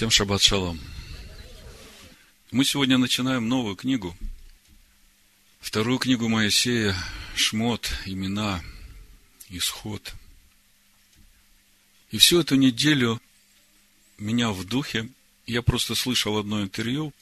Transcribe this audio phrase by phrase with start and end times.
[0.00, 0.80] Всем шаббат шалом.
[2.52, 4.16] Мы сегодня начинаем новую книгу.
[5.60, 6.96] Вторую книгу Моисея,
[7.36, 8.62] Шмот, имена,
[9.50, 10.14] исход.
[12.10, 13.20] И всю эту неделю
[14.16, 15.06] меня в духе,
[15.46, 17.12] я просто слышал одно интервью,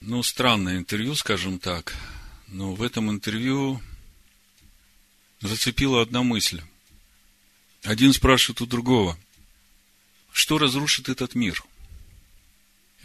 [0.00, 1.94] ну, странное интервью, скажем так,
[2.48, 3.80] но в этом интервью
[5.40, 6.60] зацепила одна мысль.
[7.84, 9.16] Один спрашивает у другого,
[10.32, 11.62] что разрушит этот мир?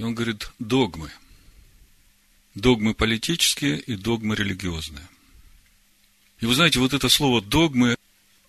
[0.02, 1.12] И он говорит, догмы.
[2.56, 5.08] Догмы политические и догмы религиозные.
[6.40, 7.96] И вы знаете, вот это слово догмы,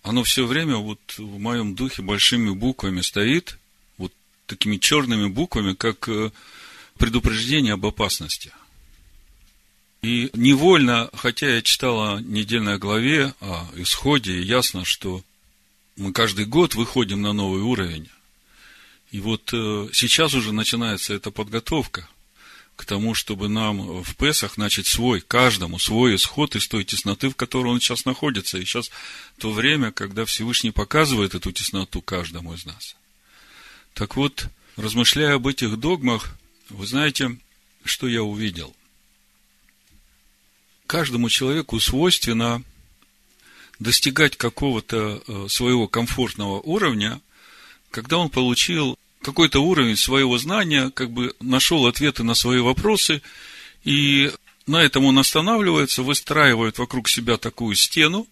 [0.01, 3.59] оно все время вот в моем духе большими буквами стоит,
[3.99, 4.11] вот
[4.47, 6.31] такими черными буквами, как э,
[6.97, 8.51] предупреждение об опасности–
[10.01, 15.23] и невольно, хотя я читала недельной главе о исходе, ясно, что
[15.95, 18.09] мы каждый год выходим на новый уровень.
[19.13, 22.09] И вот э, сейчас уже начинается эта подготовка
[22.75, 27.35] к тому, чтобы нам в Песах начать свой, каждому свой исход из той тесноты, в
[27.35, 28.57] которой он сейчас находится.
[28.57, 28.89] И сейчас
[29.37, 32.95] то время, когда Всевышний показывает эту тесноту каждому из нас.
[33.93, 36.35] Так вот, размышляя об этих догмах,
[36.69, 37.37] вы знаете,
[37.85, 38.75] что я увидел–
[40.93, 42.61] каждому человеку свойственно
[43.79, 47.19] достигать какого-то э, своего комфортного уровня,
[47.89, 53.21] когда он получил какой-то уровень своего знания, как бы нашел ответы на свои вопросы,
[53.83, 54.31] и
[54.67, 58.27] на этом он останавливается, выстраивает вокруг себя такую стену,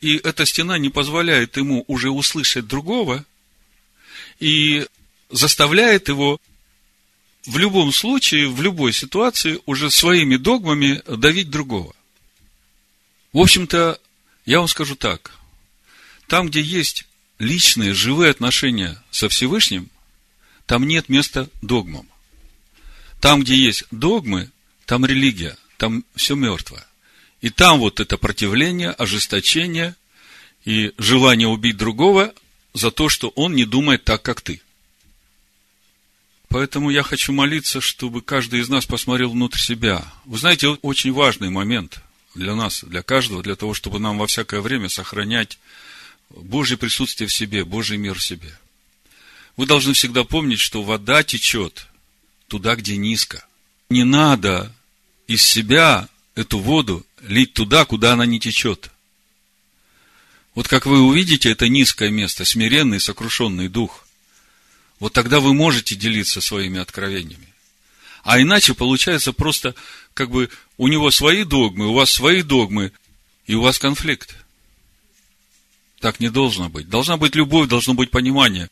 [0.00, 3.24] и эта стена не позволяет ему уже услышать другого,
[4.40, 4.86] и
[5.30, 6.40] заставляет его
[7.46, 11.94] в любом случае, в любой ситуации уже своими догмами давить другого.
[13.32, 14.00] В общем-то,
[14.46, 15.32] я вам скажу так.
[16.26, 17.06] Там, где есть
[17.40, 19.90] личные, живые отношения со Всевышним,
[20.66, 22.06] там нет места догмам.
[23.20, 24.50] Там, где есть догмы,
[24.86, 26.86] там религия, там все мертвое.
[27.40, 29.96] И там вот это противление, ожесточение
[30.64, 32.32] и желание убить другого
[32.74, 34.62] за то, что он не думает так, как ты–
[36.50, 40.04] Поэтому я хочу молиться, чтобы каждый из нас посмотрел внутрь себя.
[40.24, 42.00] Вы знаете, очень важный момент
[42.34, 45.60] для нас, для каждого, для того, чтобы нам во всякое время сохранять
[46.30, 48.56] Божье присутствие в себе, Божий мир в себе.
[49.56, 51.86] Вы должны всегда помнить, что вода течет
[52.48, 53.44] туда, где низко.
[53.88, 54.72] Не надо
[55.26, 58.90] из себя эту воду лить туда, куда она не течет.
[60.54, 64.06] Вот как вы увидите это низкое место, смиренный, сокрушенный дух–
[65.00, 67.48] вот тогда вы можете делиться своими откровениями.
[68.22, 69.74] А иначе получается просто,
[70.12, 72.92] как бы, у него свои догмы, у вас свои догмы,
[73.46, 74.36] и у вас конфликт.
[76.00, 76.88] Так не должно быть.
[76.88, 78.70] Должна быть любовь, должно быть понимание.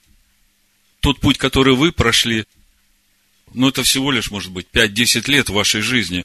[1.00, 2.46] Тот путь, который вы прошли,
[3.54, 6.24] ну, это всего лишь, может быть, 5-10 лет вашей жизни.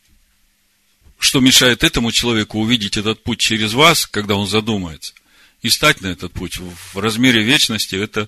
[1.19, 5.13] Что мешает этому человеку увидеть этот путь через вас, когда он задумается?
[5.61, 8.27] И стать на этот путь в размере вечности, это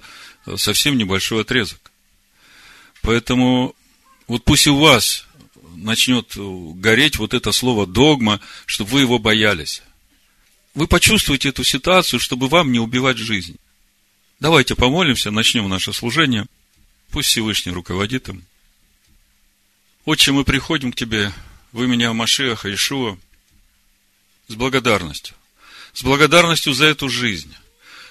[0.56, 1.92] совсем небольшой отрезок.
[3.02, 3.76] Поэтому
[4.28, 5.26] вот пусть и у вас
[5.76, 9.82] начнет гореть вот это слово догма, чтобы вы его боялись.
[10.76, 13.58] Вы почувствуете эту ситуацию, чтобы вам не убивать жизнь.
[14.40, 16.46] Давайте помолимся, начнем наше служение.
[17.10, 18.44] Пусть Всевышний руководит им.
[20.04, 21.34] Отче, мы приходим к Тебе
[21.72, 23.18] в имени Амашиаха Ишуа
[24.48, 25.36] с благодарностью.
[25.94, 27.56] С благодарностью за эту жизнь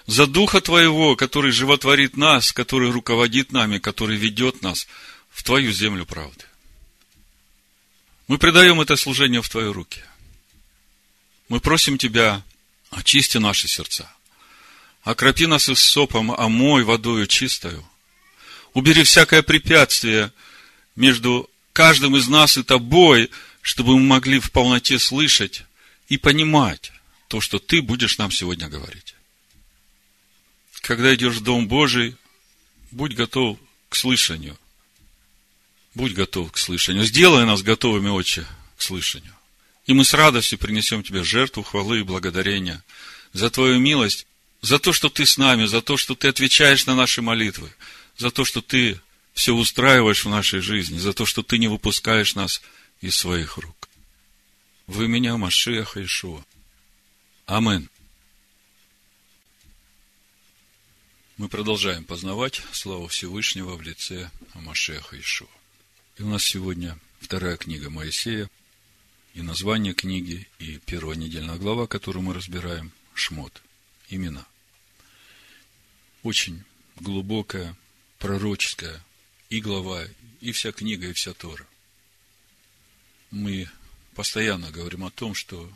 [0.06, 4.86] за Духа Твоего, который животворит нас, который руководит нами, который ведет нас
[5.30, 6.44] в Твою землю правды.
[8.28, 10.02] Мы предаем это служение в Твои руки.
[11.48, 12.42] Мы просим Тебя,
[12.94, 14.10] очисти наши сердца.
[15.02, 17.86] Окропи нас из сопом, омой водою чистою.
[18.72, 20.32] Убери всякое препятствие
[20.96, 25.64] между каждым из нас и Тобой, чтобы мы могли в полноте слышать
[26.08, 26.92] и понимать
[27.28, 29.14] то, что Ты будешь нам сегодня говорить
[30.84, 32.16] когда идешь в Дом Божий,
[32.90, 34.56] будь готов к слышанию.
[35.94, 37.04] Будь готов к слышанию.
[37.04, 38.46] Сделай нас готовыми, Отче,
[38.76, 39.34] к слышанию.
[39.86, 42.82] И мы с радостью принесем Тебе жертву хвалы и благодарения
[43.32, 44.26] за Твою милость,
[44.62, 47.74] за то, что Ты с нами, за то, что Ты отвечаешь на наши молитвы,
[48.16, 49.00] за то, что Ты
[49.34, 52.62] все устраиваешь в нашей жизни, за то, что Ты не выпускаешь нас
[53.00, 53.88] из своих рук.
[54.86, 56.44] Вы меня, Машеха Ишуа.
[57.46, 57.90] Амин.
[61.36, 65.48] Мы продолжаем познавать славу Всевышнего в лице Амашеха Ишуа.
[66.16, 68.48] И у нас сегодня вторая книга Моисея,
[69.34, 73.62] и название книги, и первая недельная глава, которую мы разбираем, Шмот,
[74.08, 74.46] имена.
[76.22, 76.62] Очень
[76.96, 77.76] глубокая,
[78.18, 79.04] пророческая
[79.50, 80.04] и глава,
[80.40, 81.66] и вся книга, и вся Тора.
[83.32, 83.68] Мы
[84.14, 85.70] постоянно говорим о том, что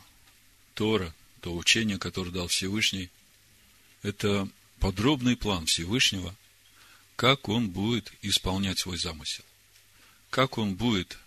[0.73, 3.09] Тора, то учение, которое дал Всевышний,
[4.03, 4.47] это
[4.79, 6.33] подробный план Всевышнего,
[7.17, 9.43] как он будет исполнять свой замысел,
[10.29, 11.17] как он будет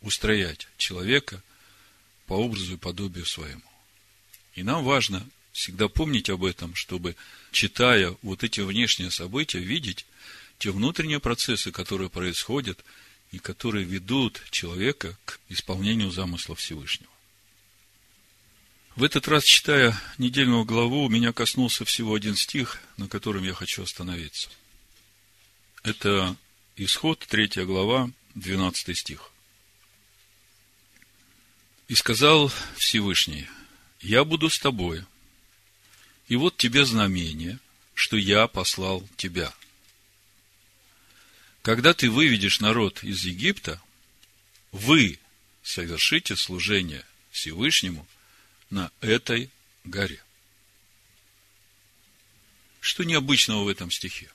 [0.00, 1.42] устроять человека
[2.26, 3.62] по образу и подобию своему.
[4.54, 7.16] И нам важно всегда помнить об этом, чтобы,
[7.52, 10.06] читая вот эти внешние события, видеть
[10.58, 12.84] те внутренние процессы, которые происходят
[13.32, 17.10] и которые ведут человека к исполнению замысла Всевышнего.
[18.96, 23.82] В этот раз, читая недельную главу, меня коснулся всего один стих, на котором я хочу
[23.82, 24.48] остановиться.
[25.82, 26.34] Это
[26.76, 29.30] Исход, третья глава, 12 стих.
[31.88, 33.48] «И сказал Всевышний,
[34.00, 35.04] я буду с тобой,
[36.28, 37.58] и вот тебе знамение,
[37.94, 39.54] что я послал тебя–
[41.66, 43.82] когда ты выведешь народ из Египта,
[44.70, 45.18] вы
[45.64, 48.06] совершите служение Всевышнему
[48.70, 49.50] на этой
[49.82, 50.22] горе.
[52.78, 54.30] Что необычного в этом стихе?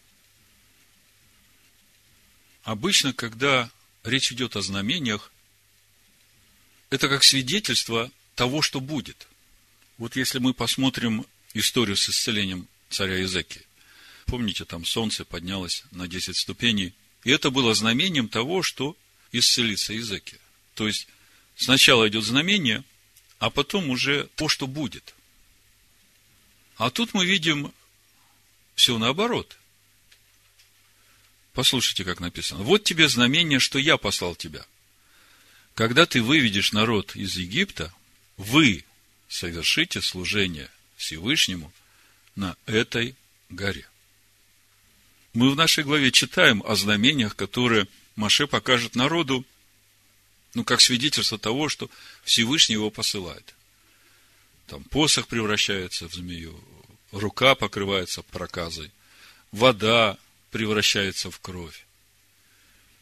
[2.63, 3.71] Обычно, когда
[4.03, 5.31] речь идет о знамениях,
[6.91, 9.27] это как свидетельство того, что будет.
[9.97, 13.61] Вот если мы посмотрим историю с исцелением царя Изеки,
[14.25, 16.93] помните, там солнце поднялось на 10 ступеней,
[17.23, 18.97] и это было знамением того, что
[19.31, 20.39] исцелится Изекия.
[20.75, 21.07] То есть,
[21.55, 22.83] сначала идет знамение,
[23.39, 25.15] а потом уже то, что будет.
[26.75, 27.73] А тут мы видим
[28.75, 29.57] все наоборот.
[31.53, 32.63] Послушайте, как написано.
[32.63, 34.65] Вот тебе знамение, что я послал тебя.
[35.81, 37.91] Когда ты выведешь народ из Египта,
[38.37, 38.85] вы
[39.27, 41.73] совершите служение Всевышнему
[42.35, 43.15] на этой
[43.49, 43.89] горе.
[45.33, 49.43] Мы в нашей главе читаем о знамениях, которые Маше покажет народу,
[50.53, 51.89] ну, как свидетельство того, что
[52.23, 53.55] Всевышний его посылает.
[54.67, 56.63] Там посох превращается в змею,
[57.11, 58.91] рука покрывается проказой,
[59.51, 60.19] вода
[60.51, 61.87] превращается в кровь.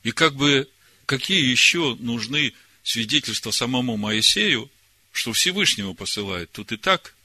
[0.04, 0.70] И как бы,
[1.06, 2.54] какие еще нужны
[2.90, 4.70] свидетельства самому Моисею,
[5.12, 6.52] что Всевышнего посылает?
[6.52, 7.16] Тут и так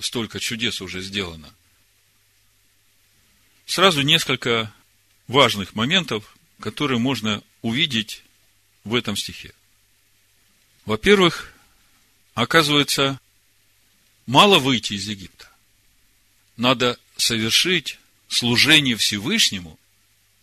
[0.00, 1.52] столько чудес уже сделано–
[3.66, 4.72] Сразу несколько
[5.26, 8.22] важных моментов, которые можно увидеть
[8.84, 9.52] в этом стихе.
[10.84, 11.52] Во-первых,
[12.34, 13.20] оказывается,
[14.26, 15.50] мало выйти из Египта.
[16.56, 17.98] Надо совершить
[18.28, 19.78] служение Всевышнему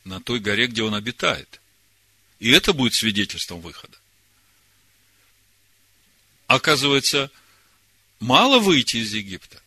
[0.03, 1.61] на той горе, где он обитает.
[2.39, 3.97] И это будет свидетельством выхода.
[6.47, 7.31] Оказывается,
[8.19, 9.61] мало выйти из Египта.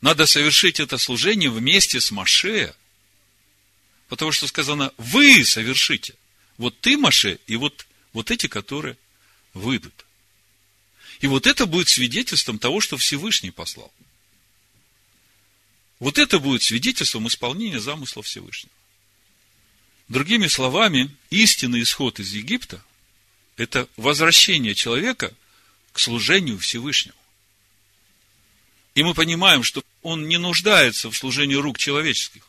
[0.00, 2.74] Надо совершить это служение вместе с Маше.
[4.08, 6.14] Потому что сказано, вы совершите.
[6.58, 8.96] Вот ты, Маше, и вот, вот эти, которые
[9.54, 10.04] выйдут.
[11.20, 13.92] И вот это будет свидетельством того, что Всевышний послал.
[16.00, 18.74] Вот это будет свидетельством исполнения замысла Всевышнего.
[20.08, 22.84] Другими словами, истинный исход из Египта–
[23.56, 25.34] это возвращение человека
[25.94, 27.16] к служению Всевышнему.
[28.96, 32.42] И мы понимаем, что он не нуждается в служении рук человеческих.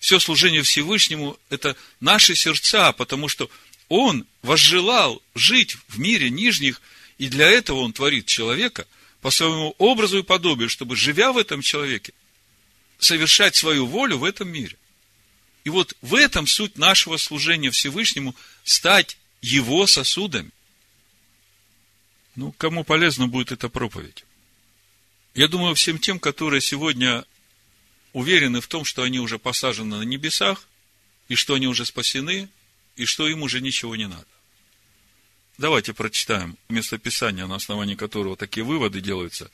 [0.00, 3.48] Все служение Всевышнему– это наши сердца, потому что
[3.88, 6.82] он возжелал жить в мире нижних,
[7.16, 8.88] и для этого он творит человека
[9.20, 12.12] по своему образу и подобию, чтобы, живя в этом человеке,
[12.98, 14.76] совершать свою волю в этом мире.
[15.62, 18.34] И вот в этом суть нашего служения Всевышнему–
[18.64, 20.50] стать его сосудами.
[22.38, 24.24] Ну, кому полезна будет эта проповедь?
[25.34, 27.24] Я думаю, всем тем, которые сегодня
[28.12, 30.68] уверены в том, что они уже посажены на небесах,
[31.26, 32.48] и что они уже спасены,
[32.94, 34.28] и что им уже ничего не надо.
[35.58, 39.50] Давайте прочитаем местописание, на основании которого такие выводы делаются.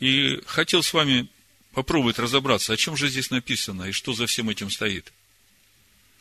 [0.00, 1.28] И хотел с вами
[1.70, 5.12] попробовать разобраться, о чем же здесь написано и что за всем этим стоит.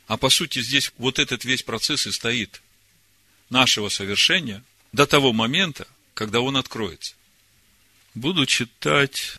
[0.06, 2.62] А по сути здесь вот этот весь процесс и стоит
[3.50, 7.16] нашего совершения до того момента, когда он откроется.
[8.16, 9.38] Буду читать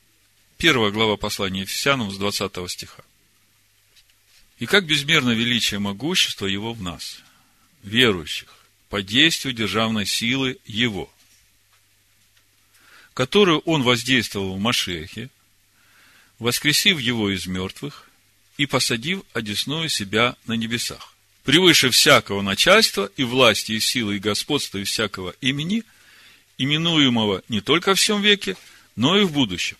[0.56, 3.02] первая глава послания Ефесянам с 20 стиха.
[4.58, 7.20] И как безмерно величие могущества Его в нас,
[7.82, 8.54] верующих,
[8.88, 11.10] по действию державной силы Его,
[13.14, 15.30] которую Он воздействовал в Машехе,
[16.38, 18.08] воскресив Его из мертвых
[18.56, 24.78] и посадив одесную себя на небесах, превыше всякого начальства и власти, и силы, и господства,
[24.78, 25.84] и всякого имени–
[26.60, 28.56] именуемого не только в всем веке,
[28.94, 29.78] но и в будущем.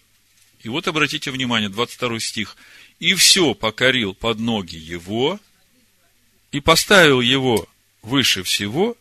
[0.63, 2.57] И вот обратите внимание, 22 стих.
[2.99, 5.39] «И все покорил под ноги его,
[6.53, 7.69] и поставил его
[8.03, 8.97] выше всего,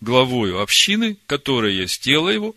[0.00, 2.54] главою общины, которая есть тело его,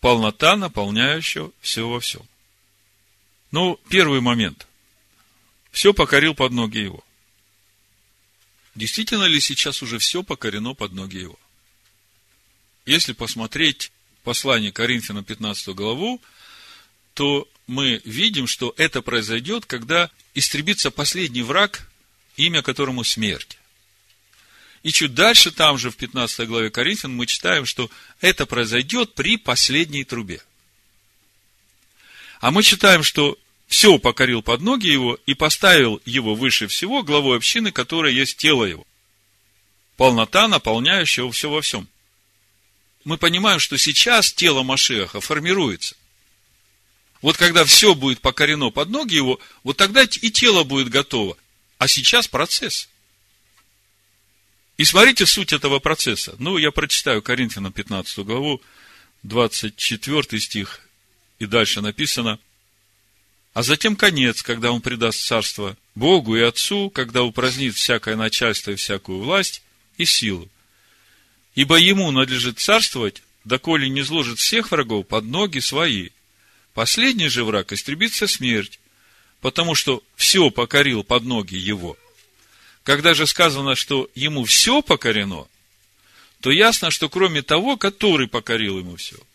[0.00, 2.22] полнота, наполняющего все во всем.
[3.50, 4.66] Ну, первый момент.
[5.72, 7.04] Все покорил под ноги его.
[8.74, 11.38] Действительно ли сейчас уже все покорено под ноги его?
[12.86, 16.20] Если посмотреть послание Коринфянам 15 главу,
[17.14, 21.88] то мы видим, что это произойдет, когда истребится последний враг,
[22.36, 23.58] имя которому смерть.
[24.82, 29.36] И чуть дальше, там же в 15 главе Коринфян, мы читаем, что это произойдет при
[29.36, 30.42] последней трубе.
[32.40, 33.38] А мы читаем, что
[33.70, 38.64] все покорил под ноги его и поставил его выше всего главой общины, которая есть тело
[38.64, 38.84] его.
[39.96, 41.86] Полнота, наполняющего все во всем.
[43.04, 45.94] Мы понимаем, что сейчас тело Машеха формируется.
[47.22, 51.36] Вот когда все будет покорено под ноги его, вот тогда и тело будет готово.
[51.78, 52.88] А сейчас процесс.
[54.78, 56.34] И смотрите суть этого процесса.
[56.40, 58.60] Ну, я прочитаю Коринфянам 15 главу,
[59.22, 60.80] 24 стих,
[61.38, 62.40] и дальше написано–
[63.60, 68.76] а затем конец, когда он предаст царство Богу и Отцу, когда упразднит всякое начальство и
[68.76, 69.62] всякую власть
[69.98, 70.48] и силу.
[71.54, 76.08] Ибо ему надлежит царствовать, доколе не сложит всех врагов под ноги свои.
[76.72, 78.80] Последний же враг истребится смерть,
[79.42, 81.98] потому что все покорил под ноги его.
[82.82, 85.48] Когда же сказано, что ему все покорено,
[86.40, 89.18] то ясно, что кроме того, который покорил ему все–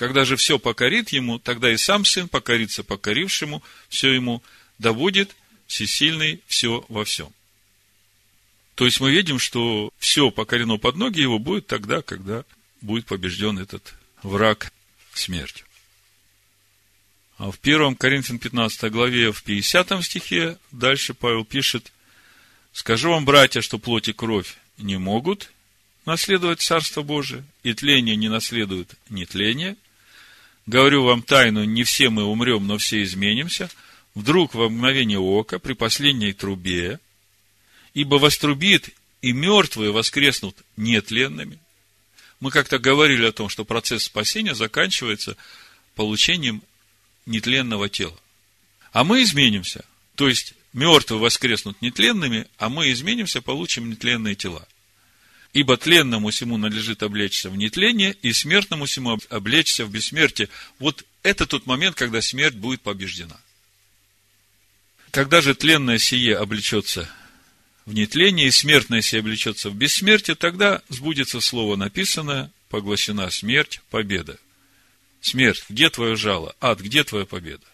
[0.00, 4.42] когда же все покорит ему, тогда и сам сын покорится покорившему все ему,
[4.78, 7.30] да будет всесильный все во всем.
[8.76, 12.44] То есть мы видим, что все покорено под ноги его будет тогда, когда
[12.80, 13.92] будет побежден этот
[14.22, 14.72] враг
[15.12, 15.66] смертью.
[17.36, 21.92] А в 1 Коринфян 15 главе, в 50 стихе, дальше Павел пишет,
[22.72, 25.52] «Скажу вам, братья, что плоть и кровь не могут
[26.06, 29.76] наследовать Царство Божие, и тление не наследует нетление,
[30.70, 33.68] Говорю вам тайну, не все мы умрем, но все изменимся.
[34.14, 37.00] Вдруг во мгновение ока, при последней трубе,
[37.92, 41.58] ибо вострубит, и мертвые воскреснут нетленными.
[42.38, 45.36] Мы как-то говорили о том, что процесс спасения заканчивается
[45.96, 46.62] получением
[47.26, 48.16] нетленного тела.
[48.92, 49.84] А мы изменимся.
[50.14, 54.68] То есть, мертвые воскреснут нетленными, а мы изменимся, получим нетленные тела.
[55.52, 60.48] Ибо тленному всему надлежит облечься в нетление, и смертному всему облечься в бессмертие.
[60.78, 63.38] Вот это тот момент, когда смерть будет побеждена.
[65.10, 67.10] Когда же тленное сие облечется
[67.84, 74.38] в нетление, и смертное сие облечется в бессмертие, тогда сбудется слово написанное, поглощена смерть, победа.
[75.20, 76.54] Смерть, где твое жало?
[76.60, 77.64] Ад, где твоя победа?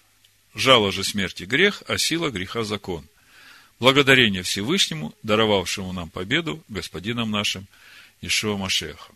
[0.54, 3.06] Жало же смерти грех, а сила греха закон.
[3.78, 7.66] Благодарение Всевышнему, даровавшему нам победу, Господином нашим
[8.22, 9.12] Ишуа Машеха.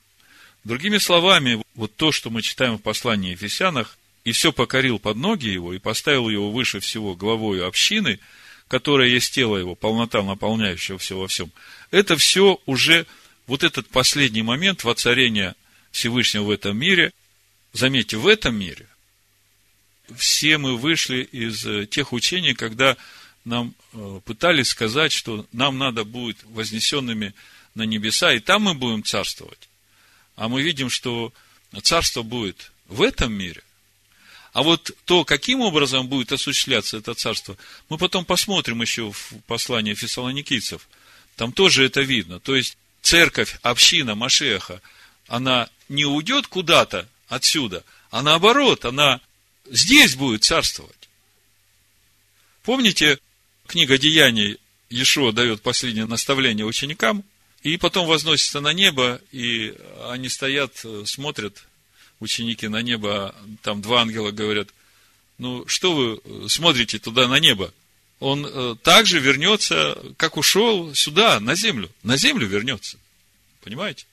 [0.65, 5.47] Другими словами, вот то, что мы читаем в послании Ефесянах, и все покорил под ноги
[5.47, 8.21] его, и поставил его выше всего главою общины,
[8.69, 11.51] которая есть тело его, полнота, наполняющего все во всем,
[11.91, 13.07] это все уже
[13.47, 15.57] вот этот последний момент воцарения
[15.91, 17.13] Всевышнего в этом мире.
[17.73, 18.87] Заметьте, в этом мире
[20.17, 22.97] все мы вышли из тех учений, когда
[23.45, 27.35] нам э, пытались сказать, что нам надо будет вознесенными
[27.75, 29.69] на небеса, и там мы будем царствовать.
[30.37, 31.33] А мы видим, что
[31.83, 33.63] царство будет в этом мире.
[34.53, 37.57] А вот то, каким образом будет осуществляться это царство,
[37.89, 40.89] мы потом посмотрим еще в послании фессалоникийцев.
[41.37, 42.41] Там тоже это видно.
[42.41, 44.83] То есть, церковь, община Машеха,
[45.29, 49.21] она не уйдет куда-то отсюда, а наоборот, она
[49.71, 51.09] здесь будет царствовать.
[52.65, 53.19] Помните,
[53.71, 54.59] книга Деяний,
[54.89, 57.23] Иешуа дает последнее наставление ученикам,
[57.63, 59.77] и потом возносится на небо, и
[60.09, 61.65] они стоят, смотрят,
[62.19, 64.71] ученики на небо, там два ангела говорят,
[65.39, 67.73] ну, что вы смотрите туда на небо?
[68.19, 71.91] Он э, также вернется, как ушел сюда, на землю.
[72.03, 72.99] На землю вернется.
[73.63, 74.05] Понимаете?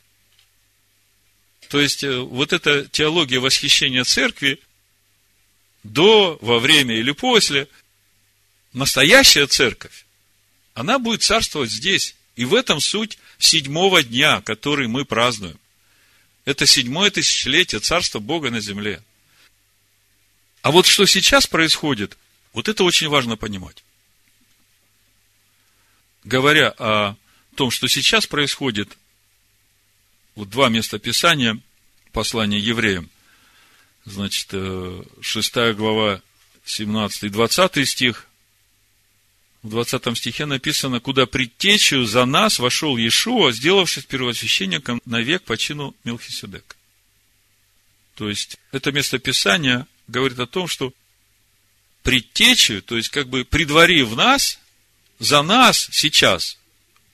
[1.68, 4.60] То есть, э, вот эта теология восхищения церкви
[5.84, 7.68] до, во время или после–
[8.78, 10.06] настоящая церковь,
[10.74, 12.16] она будет царствовать здесь.
[12.36, 15.60] И в этом суть седьмого дня, который мы празднуем.
[16.46, 19.02] Это седьмое тысячелетие царства Бога на земле.
[20.62, 22.18] А вот что сейчас происходит,
[22.54, 23.84] вот это очень важно понимать.
[26.24, 27.16] Говоря о
[27.56, 28.98] том, что сейчас происходит,
[30.36, 31.60] вот два места Писания,
[32.12, 33.10] послание евреям,
[34.06, 34.54] значит,
[35.22, 36.22] 6 э, глава,
[36.66, 38.27] 17 и 20 стих,
[39.64, 45.58] в 20 стихе написано, куда предтечью за нас вошел Иешуа, сделавшись первосвященником на век по
[45.58, 46.76] чину Мелхиседека.
[48.16, 50.94] То есть, это местописание говорит о том, что
[52.04, 54.60] предтечью, то есть, как бы предварив нас,
[55.20, 56.58] за нас сейчас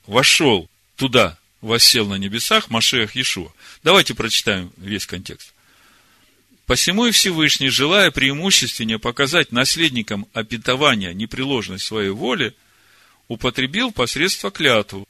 [0.05, 3.51] вошел туда, воссел на небесах Машех Иешуа.
[3.83, 5.52] Давайте прочитаем весь контекст.
[6.65, 12.55] Посему и Всевышний, желая преимущественнее показать наследникам обетования непреложность своей воли,
[13.27, 15.07] употребил посредство клятву,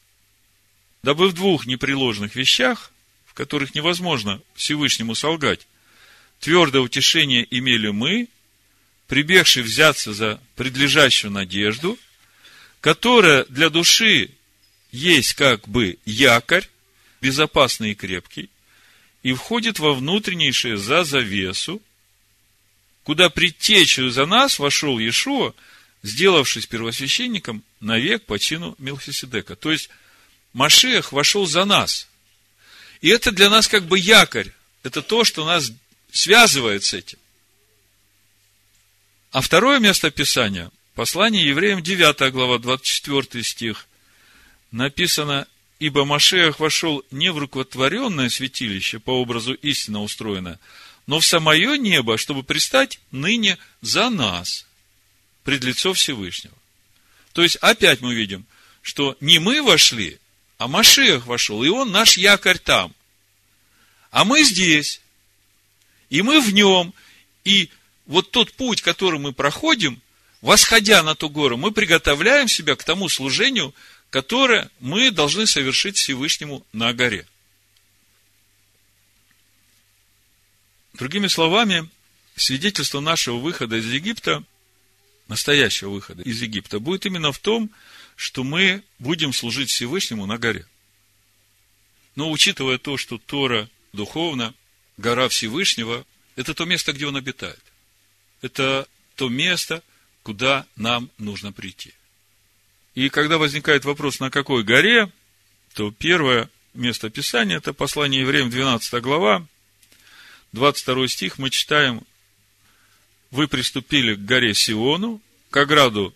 [1.04, 2.92] дабы в двух непреложных вещах,
[3.26, 5.68] в которых невозможно Всевышнему солгать,
[6.40, 8.30] твердое утешение имели мы,
[9.08, 12.00] прибегшие взяться за предлежащую надежду,
[12.82, 14.32] которая для души
[14.92, 16.68] есть как бы якорь,
[17.22, 18.50] безопасный и крепкий,
[19.24, 21.82] и входит во внутреннейшее за завесу,
[23.03, 25.53] куда предтечью за нас вошел Иешуа,
[26.03, 29.56] сделавшись первосвященником навек по чину Мелхиседека.
[29.56, 29.89] То есть,
[30.51, 32.08] Машех вошел за нас.
[33.01, 34.51] И это для нас как бы якорь.
[34.84, 35.72] Это то, что нас
[36.12, 37.18] связывает с этим.
[39.32, 43.88] А второе место Писания, послание евреям 9 глава, 24 стих,
[44.72, 45.48] написано,
[45.84, 50.58] ибо Машех вошел не в рукотворенное святилище, по образу истинно устроенное,
[51.08, 54.66] но в самое небо, чтобы пристать ныне за нас,
[55.44, 56.56] пред лицо Всевышнего.
[57.34, 58.46] То есть, опять мы видим,
[58.82, 60.20] что не мы вошли,
[60.58, 62.96] а Машех вошел, и он наш якорь там.
[64.10, 65.02] А мы здесь,
[66.10, 66.94] и мы в нем,
[67.44, 67.70] и
[68.06, 70.02] вот тот путь, который мы проходим,
[70.40, 73.75] восходя на ту гору, мы приготовляем себя к тому служению,
[74.13, 77.25] которое мы должны совершить Всевышнему на горе.
[80.93, 81.89] Другими словами,
[82.36, 84.43] свидетельство нашего выхода из Египта,
[85.27, 87.72] настоящего выхода из Египта, будет именно в том,
[88.15, 90.67] что мы будем служить Всевышнему на горе.
[92.15, 94.54] Но учитывая то, что Тора духовно,
[94.97, 97.63] гора Всевышнего– это то место, где он обитает.
[98.43, 99.82] Это то место,
[100.21, 101.95] куда нам нужно прийти.
[102.95, 105.10] И когда возникает вопрос, на какой горе,
[105.73, 109.45] то первое место Писания– это послание евреям, 12 глава,
[110.51, 112.03] 22 стих, мы читаем,
[113.32, 116.13] «Вы приступили к горе Сиону, к ограду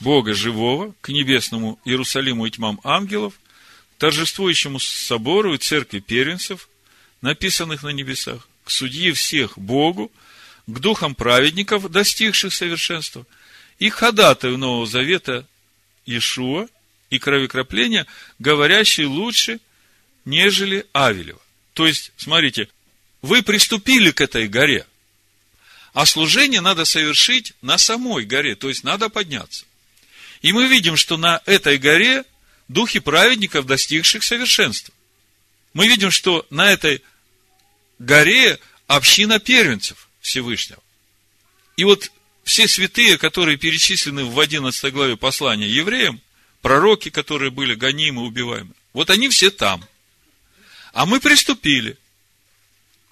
[0.00, 3.34] Бога живого, к небесному Иерусалиму и тьмам ангелов,
[3.98, 6.68] торжествующему собору и церкви первенцев,
[7.20, 10.10] написанных на небесах, к судье всех Богу,
[10.66, 13.26] к духам праведников, достигших совершенства,
[13.78, 15.46] и ходатаю Нового Завета
[16.06, 16.68] Иешуа
[17.10, 18.06] и кровекропления,
[18.38, 19.60] говорящие лучше,
[20.24, 21.40] нежели Авелева.
[21.74, 22.68] То есть, смотрите,
[23.22, 24.86] вы приступили к этой горе,
[25.92, 29.64] а служение надо совершить на самой горе, то есть надо подняться.
[30.42, 32.24] И мы видим, что на этой горе
[32.68, 34.92] духи праведников, достигших совершенства.
[35.72, 37.02] Мы видим, что на этой
[37.98, 40.82] горе община первенцев Всевышнего.
[41.76, 42.10] И вот
[42.44, 46.20] все святые, которые перечислены в 11 главе послания евреям,
[46.60, 49.86] пророки, которые были гонимы, убиваемы, вот они все там.
[50.92, 51.96] А мы приступили.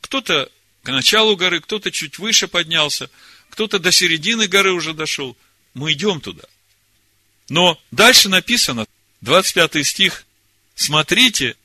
[0.00, 0.50] Кто-то
[0.82, 3.10] к началу горы, кто-то чуть выше поднялся,
[3.50, 5.36] кто-то до середины горы уже дошел.
[5.74, 6.44] Мы идем туда.
[7.48, 8.86] Но дальше написано,
[9.22, 10.26] 25 стих,
[10.74, 11.56] смотрите,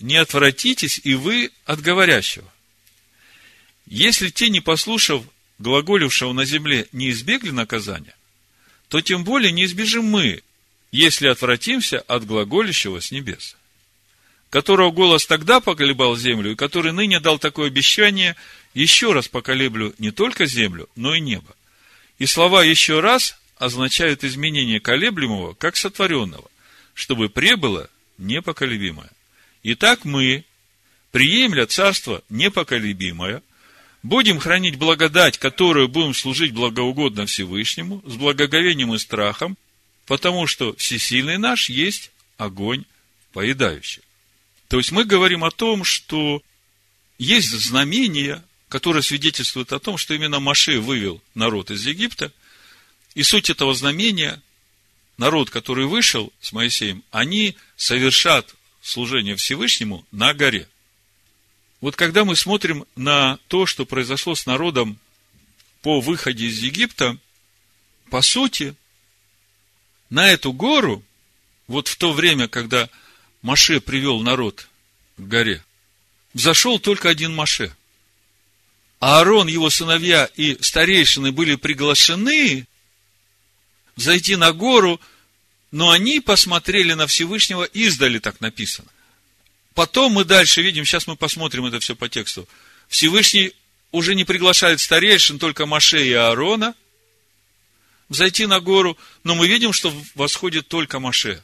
[0.00, 2.50] не отвратитесь и вы от говорящего.
[3.86, 5.24] Если те, не послушав
[5.58, 8.16] глаголившего на земле, не избегли наказания,
[8.88, 10.42] то тем более не избежим мы,
[10.90, 13.56] если отвратимся от глаголящего с небес,
[14.50, 18.36] которого голос тогда поколебал землю, и который ныне дал такое обещание,
[18.72, 21.54] еще раз поколеблю не только землю, но и небо.
[22.18, 26.48] И слова «еще раз» означают изменение колеблемого, как сотворенного,
[26.92, 27.88] чтобы пребыло
[28.18, 29.10] непоколебимое.
[29.62, 30.44] Итак, мы,
[31.10, 33.42] приемля царство непоколебимое–
[34.04, 39.56] Будем хранить благодать, которую будем служить благоугодно Всевышнему, с благоговением и страхом,
[40.04, 42.84] потому что всесильный наш есть огонь
[43.32, 44.02] поедающий.
[44.68, 46.42] То есть мы говорим о том, что
[47.16, 52.30] есть знамения, которые свидетельствуют о том, что именно Маше вывел народ из Египта,
[53.14, 54.42] и суть этого знамения,
[55.16, 60.68] народ, который вышел с Моисеем, они совершат служение Всевышнему на горе.
[61.84, 64.98] Вот когда мы смотрим на то, что произошло с народом
[65.82, 67.18] по выходе из Египта,
[68.08, 68.74] по сути,
[70.08, 71.02] на эту гору,
[71.66, 72.88] вот в то время, когда
[73.42, 74.66] Маше привел народ
[75.18, 75.62] к горе,
[76.32, 77.76] взошел только один Маше.
[78.98, 82.66] А Аарон, его сыновья и старейшины были приглашены
[83.96, 85.02] зайти на гору,
[85.70, 88.88] но они посмотрели на Всевышнего издали, так написано.
[89.74, 92.48] Потом мы дальше видим, сейчас мы посмотрим это все по тексту.
[92.88, 93.52] Всевышний
[93.90, 96.74] уже не приглашает старейшин, только Маше и Аарона
[98.08, 101.42] зайти на гору, но мы видим, что восходит только Маше.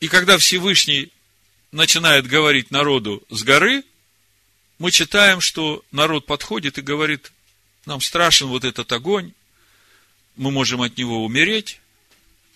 [0.00, 1.10] И когда Всевышний
[1.72, 3.82] начинает говорить народу с горы,
[4.78, 7.32] мы читаем, что народ подходит и говорит,
[7.86, 9.32] нам страшен вот этот огонь,
[10.36, 11.80] мы можем от него умереть,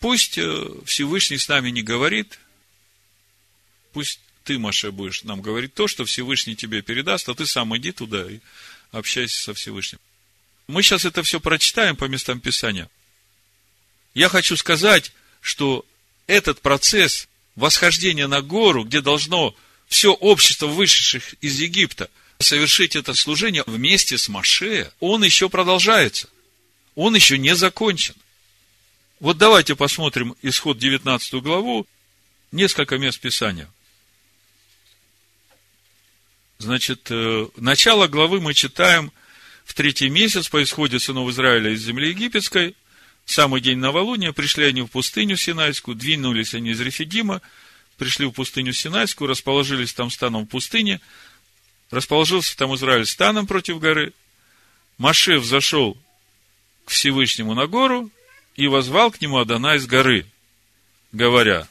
[0.00, 2.38] пусть э, Всевышний с нами не говорит,
[3.92, 7.92] пусть ты, Маша, будешь нам говорить то, что Всевышний тебе передаст, а ты сам иди
[7.92, 8.40] туда и
[8.92, 10.00] общайся со Всевышним.
[10.66, 12.88] Мы сейчас это все прочитаем по местам Писания.
[14.14, 15.84] Я хочу сказать, что
[16.26, 19.54] этот процесс восхождения на гору, где должно
[19.88, 26.28] все общество вышедших из Египта совершить это служение вместе с Маше, он еще продолжается.
[26.94, 28.14] Он еще не закончен.
[29.20, 31.86] Вот давайте посмотрим исход 19 главу,
[32.52, 33.68] несколько мест Писания.
[36.60, 39.12] Значит, э, начало главы мы читаем
[39.64, 42.76] в третий месяц по исходе сынов Израиля из земли египетской,
[43.24, 47.40] самый день новолуния, пришли они в пустыню Синайскую, двинулись они из Рефидима,
[47.96, 51.00] пришли в пустыню Синайскую, расположились там станом в пустыне,
[51.90, 54.12] расположился там Израиль станом против горы,
[54.98, 55.96] Машев зашел
[56.84, 58.10] к Всевышнему на гору
[58.54, 60.26] и возвал к нему Адана из горы,
[61.10, 61.66] говоря,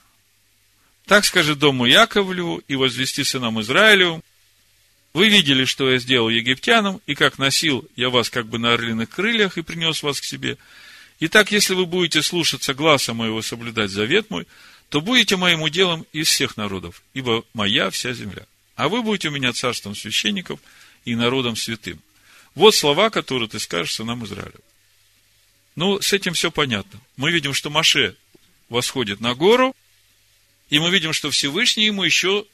[1.06, 4.24] так скажет дому Яковлю и возвести сынам Израилю,
[5.14, 9.10] вы видели, что я сделал египтянам, и как носил я вас как бы на орлиных
[9.10, 10.58] крыльях и принес вас к себе.
[11.20, 14.46] Итак, если вы будете слушаться гласа моего, соблюдать завет мой,
[14.90, 18.46] то будете моим уделом из всех народов, ибо моя вся земля.
[18.76, 20.60] А вы будете у меня царством священников
[21.06, 22.00] и народом святым.
[22.56, 24.54] Вот слова, которые ты скажешь сынам Израиля.
[25.76, 27.00] Ну, с этим все понятно.
[27.18, 28.16] Мы видим, что Маше
[28.70, 29.76] восходит на гору,
[30.70, 32.46] и мы видим, что Всевышний ему еще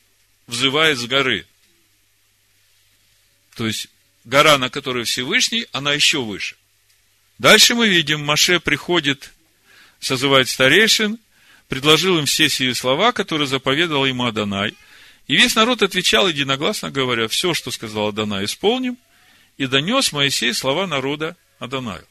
[0.48, 1.46] взывает с горы.
[3.56, 3.88] То есть,
[4.26, 6.56] гора, на которой Всевышний, она еще выше.
[7.38, 9.34] Дальше мы видим, Маше приходит,
[10.00, 11.18] созывает старейшин,
[11.68, 14.76] предложил им все сие слова, которые заповедовал ему Адонай.
[15.28, 18.98] И весь народ отвечал единогласно, говоря, все, что сказал Адонай, исполним,
[19.58, 22.06] и донес Моисей слова народа Адонаю.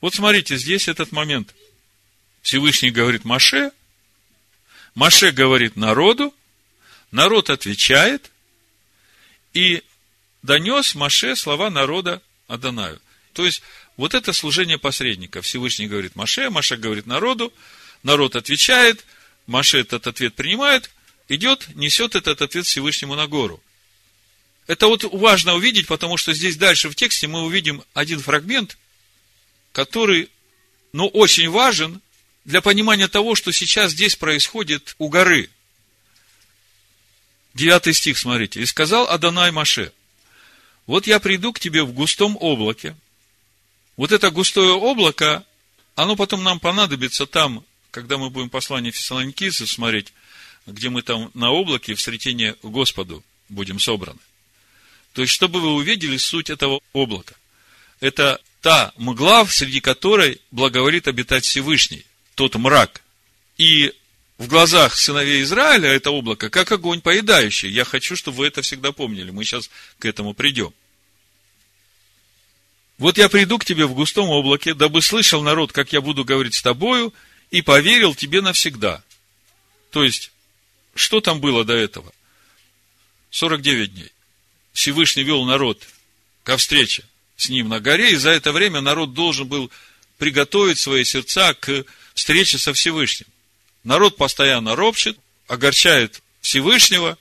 [0.00, 1.54] Вот смотрите, здесь этот момент.
[2.42, 3.70] Всевышний говорит Маше,
[4.96, 6.34] Маше говорит народу,
[7.12, 8.30] народ отвечает,
[9.54, 9.82] и
[10.42, 13.00] донес Маше слова народа Адонаю.
[13.32, 13.62] То есть,
[13.96, 15.42] вот это служение посредника.
[15.42, 17.52] Всевышний говорит Маше, Маше говорит народу,
[18.02, 19.04] народ отвечает,
[19.46, 20.90] Маше этот ответ принимает,
[21.28, 23.62] идет, несет этот ответ Всевышнему на гору.
[24.66, 28.78] Это вот важно увидеть, потому что здесь дальше в тексте мы увидим один фрагмент,
[29.72, 30.30] который,
[30.92, 32.00] ну, очень важен
[32.44, 35.50] для понимания того, что сейчас здесь происходит у горы.
[37.54, 38.60] Девятый стих, смотрите.
[38.60, 39.92] «И сказал Адонай Маше,
[40.92, 42.94] вот я приду к тебе в густом облаке.
[43.96, 45.42] Вот это густое облако,
[45.94, 50.12] оно потом нам понадобится там, когда мы будем послание Фессалоникийцев смотреть,
[50.66, 54.18] где мы там на облаке в сретении Господу будем собраны.
[55.14, 57.36] То есть, чтобы вы увидели суть этого облака.
[58.00, 63.00] Это та мгла, среди которой благоволит обитать Всевышний, тот мрак.
[63.56, 63.94] И
[64.36, 67.70] в глазах сыновей Израиля это облако, как огонь поедающий.
[67.70, 69.30] Я хочу, чтобы вы это всегда помнили.
[69.30, 70.74] Мы сейчас к этому придем.
[72.98, 76.54] Вот я приду к тебе в густом облаке, дабы слышал народ, как я буду говорить
[76.54, 77.12] с тобою,
[77.50, 79.02] и поверил тебе навсегда.
[79.90, 80.30] То есть,
[80.94, 82.12] что там было до этого?
[83.30, 84.12] 49 дней.
[84.72, 85.82] Всевышний вел народ
[86.44, 87.04] ко встрече
[87.36, 89.70] с ним на горе, и за это время народ должен был
[90.18, 93.26] приготовить свои сердца к встрече со Всевышним.
[93.84, 97.18] Народ постоянно ропщет, огорчает Всевышнего.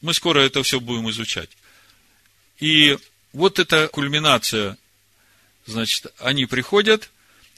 [0.00, 1.50] Мы скоро это все будем изучать.
[2.58, 2.96] И
[3.32, 4.76] вот эта кульминация,
[5.66, 7.10] значит, они приходят,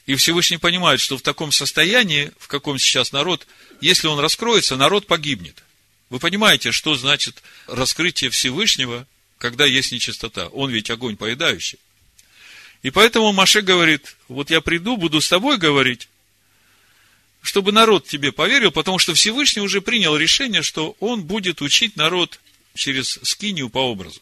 [0.05, 3.47] и Всевышний понимает, что в таком состоянии, в каком сейчас народ,
[3.79, 5.63] если он раскроется, народ погибнет.
[6.09, 9.07] Вы понимаете, что значит раскрытие Всевышнего,
[9.37, 10.47] когда есть нечистота?
[10.47, 11.79] Он ведь огонь поедающий.
[12.83, 16.09] И поэтому Маше говорит, вот я приду, буду с тобой говорить,
[17.41, 22.39] чтобы народ тебе поверил, потому что Всевышний уже принял решение, что он будет учить народ
[22.75, 24.21] через скинию по образу.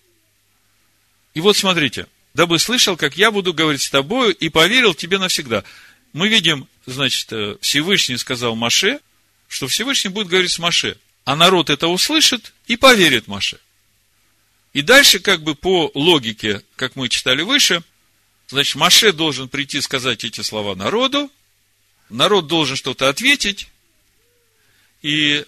[1.40, 5.64] И вот смотрите– дабы слышал, как я буду говорить с тобою, и поверил тебе навсегда.
[6.14, 9.00] Мы видим, значит, э, Всевышний сказал Маше,
[9.48, 10.98] что Всевышний будет говорить с Маше.
[11.26, 13.60] А народ это услышит и поверит Маше.
[14.74, 17.84] И дальше, как бы по логике, как мы читали выше,
[18.48, 21.32] значит, Маше должен прийти сказать эти слова народу,
[22.10, 23.68] народ должен что-то ответить,
[25.02, 25.46] и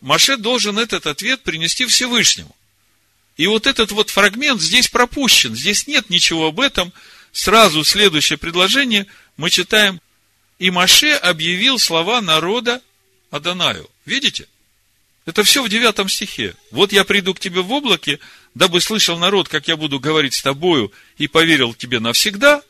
[0.00, 2.54] Маше должен этот ответ принести Всевышнему.
[3.40, 6.92] И вот этот вот фрагмент здесь пропущен, здесь нет ничего об этом.
[7.32, 9.06] Сразу следующее предложение
[9.38, 9.98] мы читаем,
[10.58, 12.82] и Маше объявил слова народа
[13.30, 13.88] Адонаю.
[14.04, 14.46] Видите?
[15.24, 16.54] Это все в девятом стихе.
[16.70, 18.20] Вот я приду к тебе в облаке,
[18.54, 22.62] дабы слышал народ, как я буду говорить с тобою, и поверил тебе навсегда.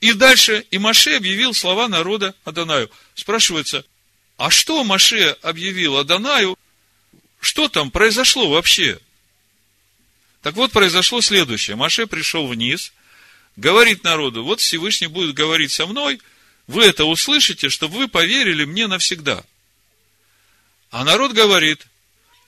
[0.00, 2.90] И дальше и Маше объявил слова народа Адонаю.
[3.14, 3.84] Спрашивается,
[4.38, 6.58] а что Маше объявил Адонаю?
[7.38, 8.98] Что там произошло вообще?
[10.42, 11.76] Так вот, произошло следующее.
[11.76, 12.92] Маше пришел вниз,
[13.56, 16.20] говорит народу, вот Всевышний будет говорить со мной,
[16.66, 19.44] вы это услышите, чтобы вы поверили мне навсегда.
[20.90, 21.86] А народ говорит,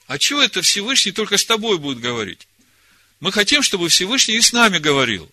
[0.06, 2.48] а чего это Всевышний только с тобой будет говорить?
[3.20, 5.30] Мы хотим, чтобы Всевышний и с нами говорил.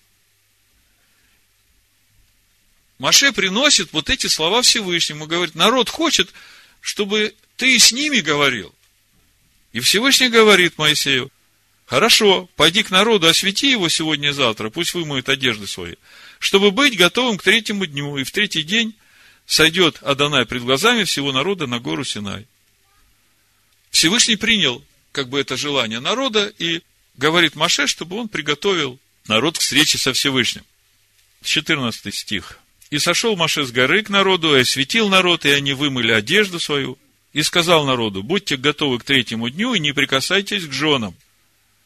[2.99, 6.31] Маше приносит вот эти слова Всевышнему, говорит, народ хочет,
[6.79, 8.73] чтобы ты с ними говорил.
[9.73, 11.31] И Всевышний говорит Моисею,
[11.91, 15.95] хорошо, пойди к народу, освети его сегодня и завтра, пусть вымоют одежды свои,
[16.39, 18.95] чтобы быть готовым к третьему дню, и в третий день
[19.45, 22.47] сойдет Адонай пред глазами всего народа на гору Синай.
[23.89, 26.81] Всевышний принял как бы это желание народа и
[27.17, 30.63] говорит Маше, чтобы он приготовил народ к встрече со Всевышним.
[31.43, 32.59] 14 стих.
[32.89, 36.97] И сошел Маше с горы к народу, и осветил народ, и они вымыли одежду свою,
[37.33, 41.17] и сказал народу, будьте готовы к третьему дню, и не прикасайтесь к женам.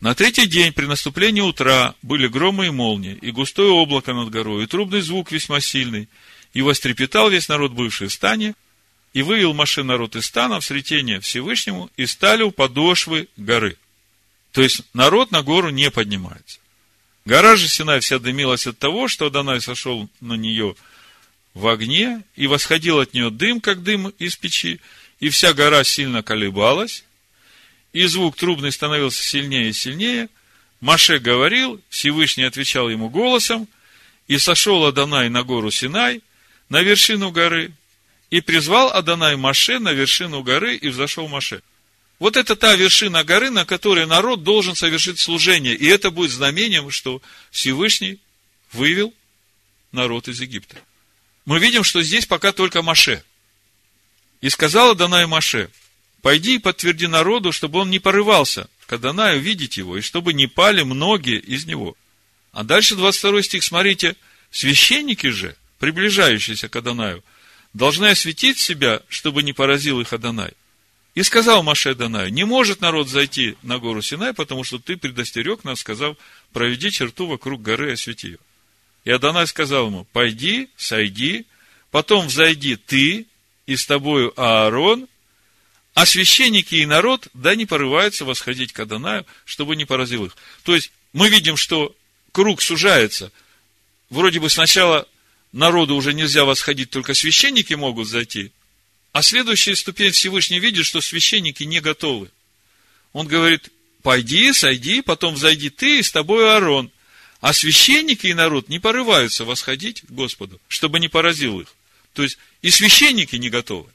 [0.06, 4.64] На третий день, при наступлении утра, были громы и молнии, и густое облако над горой,
[4.64, 6.10] и трубный звук весьма сильный,
[6.54, 8.54] и вострепетал весь народ, бывший в стане,
[9.14, 13.78] и вывел Маше народ из стана в сретение Всевышнему, и стали у подошвы горы.
[14.52, 16.60] То есть, народ на гору не поднимается.
[17.26, 20.76] Гора же Синай вся дымилась от того, что Адонай сошел на нее
[21.56, 24.82] в огне, и восходил от нее дым, как дым из печи,
[25.20, 27.04] и вся гора сильно колебалась,
[27.96, 30.30] и звук трубный становился сильнее и сильнее.
[30.82, 33.68] Маше говорил, Всевышний отвечал ему голосом,
[34.28, 36.22] и сошел Адонай на гору Синай,
[36.70, 37.72] на вершину горы,
[38.30, 41.62] и призвал Адонай Маше на вершину горы, и взошел Маше.
[42.20, 45.76] Вот это та вершина горы, на которой народ должен совершить служение.
[45.76, 48.20] И это будет знамением, что Всевышний
[48.72, 49.14] вывел
[49.92, 50.78] народ из Египта
[51.46, 53.24] мы видим, что здесь пока только Маше.
[54.42, 55.70] И сказала Данай Маше,
[56.26, 60.48] пойди и подтверди народу, чтобы он не порывался к Адонаю видеть его, и чтобы не
[60.48, 61.96] пали многие из него.
[62.52, 64.16] А дальше 22 стих, смотрите,
[64.50, 67.24] священники же, приближающиеся к Адонаю,
[67.76, 70.54] должны осветить себя, чтобы не поразил их Адонай.
[71.14, 75.64] И сказал Маше Адонаю, не может народ зайти на гору Синай, потому что ты предостерег
[75.64, 76.18] нас, сказав,
[76.52, 78.40] проведи черту вокруг горы и освети ее.
[79.04, 81.46] И Адонай сказал ему, пойди, сойди,
[81.92, 83.28] потом взойди ты,
[83.68, 85.08] и с тобою Аарон,
[85.96, 90.36] а священники и народ, да не порываются восходить к Адонаю, чтобы не поразил их.
[90.64, 91.96] То есть, мы видим, что
[92.34, 93.32] круг сужается.
[94.10, 95.08] Вроде бы сначала
[95.54, 98.52] народу уже нельзя восходить, только священники могут зайти.
[99.14, 102.30] А следующая ступень Всевышний видит, что священники не готовы.
[103.14, 103.70] Он говорит,
[104.04, 106.92] пойди, сойди, потом взойди ты, и с тобой Аарон.
[107.40, 111.74] А священники и народ не порываются восходить к Господу, чтобы не поразил их.
[112.12, 113.90] То есть, и священники не готовы.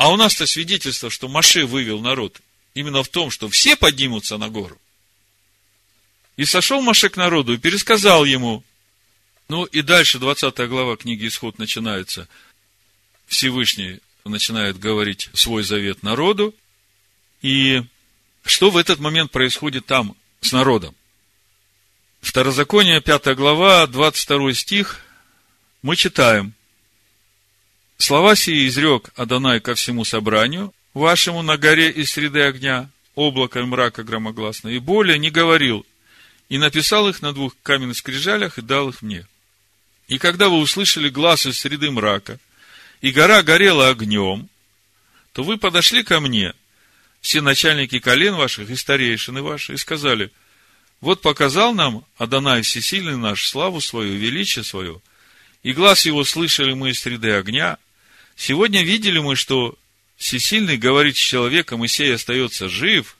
[0.00, 2.40] А у нас-то свидетельство, что Маше вывел народ
[2.72, 4.80] именно в том, что все поднимутся на гору.
[6.38, 8.64] И сошел Маше к народу и пересказал ему.
[9.48, 12.28] Ну и дальше 20 глава книги Исход начинается.
[13.26, 16.54] Всевышний начинает говорить свой завет народу.
[17.42, 17.82] И
[18.46, 20.94] что в этот момент происходит там с народом?
[22.22, 25.04] Второзаконие, 5 глава, 22 стих,
[25.82, 26.54] мы читаем.
[28.00, 33.62] Слова сии изрек Адонай ко всему собранию, вашему на горе из среды огня, облака и
[33.64, 35.84] мрака громогласно, и более не говорил,
[36.48, 39.26] и написал их на двух каменных скрижалях и дал их мне.
[40.08, 42.38] И когда вы услышали глаз из среды мрака,
[43.02, 44.48] и гора горела огнем,
[45.34, 46.54] то вы подошли ко мне,
[47.20, 50.32] все начальники колен ваших и старейшины ваши, и сказали,
[51.02, 55.02] вот показал нам Адонай Всесильный наш славу свою, величие свое,
[55.62, 57.76] и глаз его слышали мы из среды огня.
[58.40, 59.76] Сегодня видели мы, что
[60.16, 63.18] Всесильный говорит с человеком, и сей остается жив.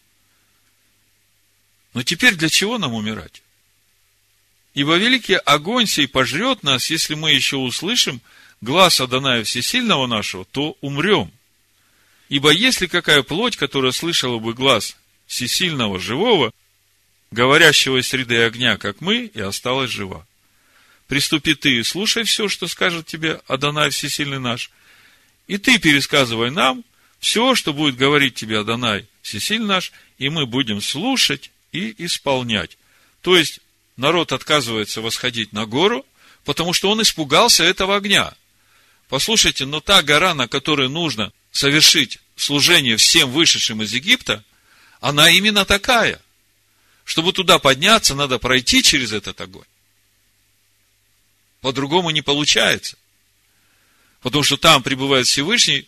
[1.93, 3.43] Но теперь для чего нам умирать?
[4.73, 8.23] Ибо великий огонь сей пожрет нас, если мы еще услышим
[8.63, 11.31] глаз Адоная Всесильного нашего, то умрем.
[12.31, 16.51] Ибо если какая плоть, которая слышала бы глаз Всесильного живого,
[17.31, 20.27] говорящего из среды огня, как мы, и осталась жива.
[21.09, 24.71] приступи ты и слушай все, что скажет тебе Адонай Всесильный наш,
[25.51, 26.85] и ты пересказывай нам
[27.19, 32.79] все, что будет говорить тебе Адонай Всесильный наш, и мы будем слушать и исполнять.
[33.21, 33.59] То есть,
[33.97, 36.07] народ отказывается восходить на гору,
[36.45, 38.33] потому что он испугался этого огня.
[39.09, 44.45] Послушайте, но та гора, на которой нужно совершить служение всем вышедшим из Египта,
[45.01, 46.23] она именно такая.
[47.05, 49.67] Чтобы туда подняться, надо пройти через этот огонь.
[51.61, 52.97] По-другому не получается.
[54.21, 55.87] Потому что там пребывает Всевышний,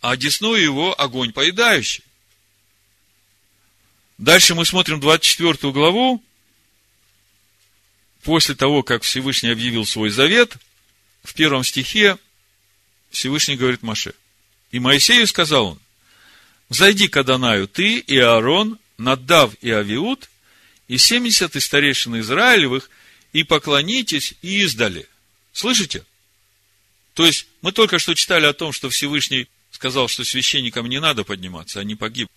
[0.00, 2.04] а десную его огонь поедающий.
[4.18, 6.22] Дальше мы смотрим 24 главу.
[8.22, 10.56] После того, как Всевышний объявил свой завет,
[11.22, 12.18] в первом стихе
[13.10, 14.12] Всевышний говорит Маше.
[14.72, 15.80] И Моисею сказал он,
[16.68, 20.28] «Зайди к Адонаю ты и Аарон, Надав и Авиуд,
[20.88, 22.90] и семьдесят из старейшин Израилевых,
[23.32, 25.08] и поклонитесь и издали».
[25.52, 26.04] Слышите?
[27.18, 31.24] То есть, мы только что читали о том, что Всевышний сказал, что священникам не надо
[31.24, 32.30] подниматься, они погибли.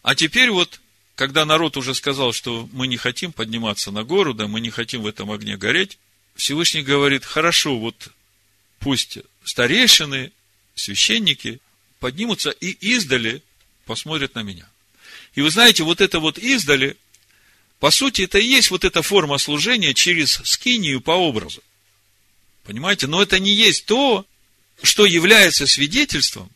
[0.00, 0.80] А теперь вот,
[1.14, 5.02] когда народ уже сказал, что мы не хотим подниматься на гору, да, мы не хотим
[5.02, 5.98] в этом огне гореть,
[6.36, 8.08] Всевышний говорит, хорошо, вот
[8.78, 10.32] пусть старейшины,
[10.74, 11.60] священники
[12.00, 13.42] поднимутся и издали
[13.84, 14.70] посмотрят на меня.
[15.34, 16.96] И вы знаете, вот это вот издали,
[17.78, 21.62] по сути, это и есть вот эта форма служения через скинию по образу.
[22.68, 23.06] Понимаете?
[23.06, 24.26] Но это не есть то,
[24.82, 26.50] что является свидетельством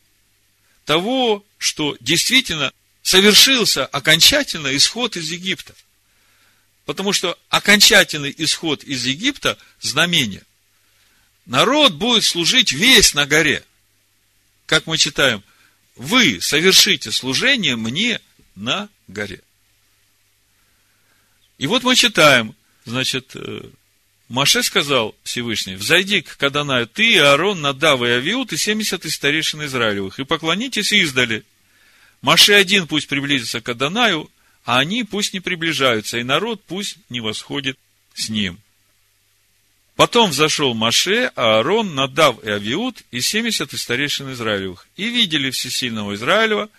[0.85, 2.71] того, что действительно
[3.01, 5.73] совершился окончательно исход из Египта.
[6.85, 10.43] Потому что окончательный исход из Египта– знамение.
[11.47, 13.63] Народ будет служить весь на горе.
[14.67, 15.43] Как мы читаем,
[15.95, 18.21] вы совершите служение мне
[18.53, 19.41] на горе.
[21.57, 23.67] И вот мы читаем, значит, э,
[24.33, 29.63] Маше сказал Всевышний, взойди к Каданаю ты, Аарон, Надав и Авиут и семьдесят из старейшин
[29.65, 31.43] Израилевых, и поклонитесь издали.
[32.23, 34.31] Маше один пусть приблизится к Каданаю,
[34.65, 37.77] а они пусть не приближаются, и народ пусть не восходит
[38.15, 38.57] с ним.
[39.95, 44.87] Потом взошел Маше, Аарон, Надав и Авиуд и семьдесят из старейшин Израилевых.
[44.95, 46.71] И видели всесильного Израилева,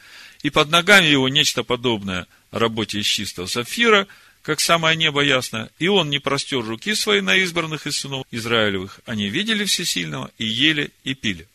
[0.42, 4.08] и под ногами его нечто подобное работе из чистого сапфира,
[4.44, 5.68] как самое небо ясно.
[5.80, 9.00] И он не простер руки свои на избранных из сынов Израилевых.
[9.04, 11.48] Они видели всесильного и ели и пили.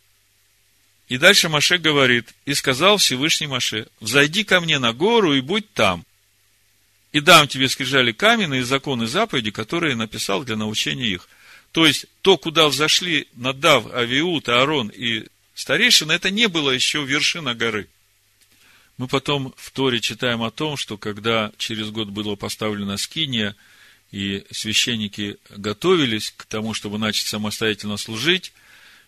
[1.08, 5.72] И дальше Маше говорит, и сказал Всевышний Маше, взойди ко мне на гору и будь
[5.74, 6.06] там.
[7.14, 11.30] И дам тебе скрижали каменные законы заповеди, которые написал для научения их–
[11.72, 17.54] то есть, то, куда взошли Надав, Авиут, Аарон и старейшина, это не было еще вершина
[17.54, 17.88] горы.
[19.00, 23.56] Мы потом в Торе читаем о том, что когда через год было поставлено скиния,
[24.12, 28.52] и священники готовились к тому, чтобы начать самостоятельно служить,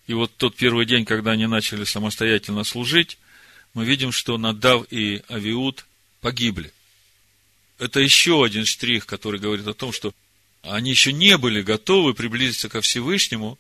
[0.08, 3.18] и вот тот первый день, когда они начали самостоятельно служить,
[3.74, 5.86] мы видим, что Надав и Авиуд
[6.22, 6.72] погибли.
[7.78, 10.14] Это еще один штрих, который говорит о том, что
[10.62, 13.60] они еще не были готовы приблизиться ко Всевышнему.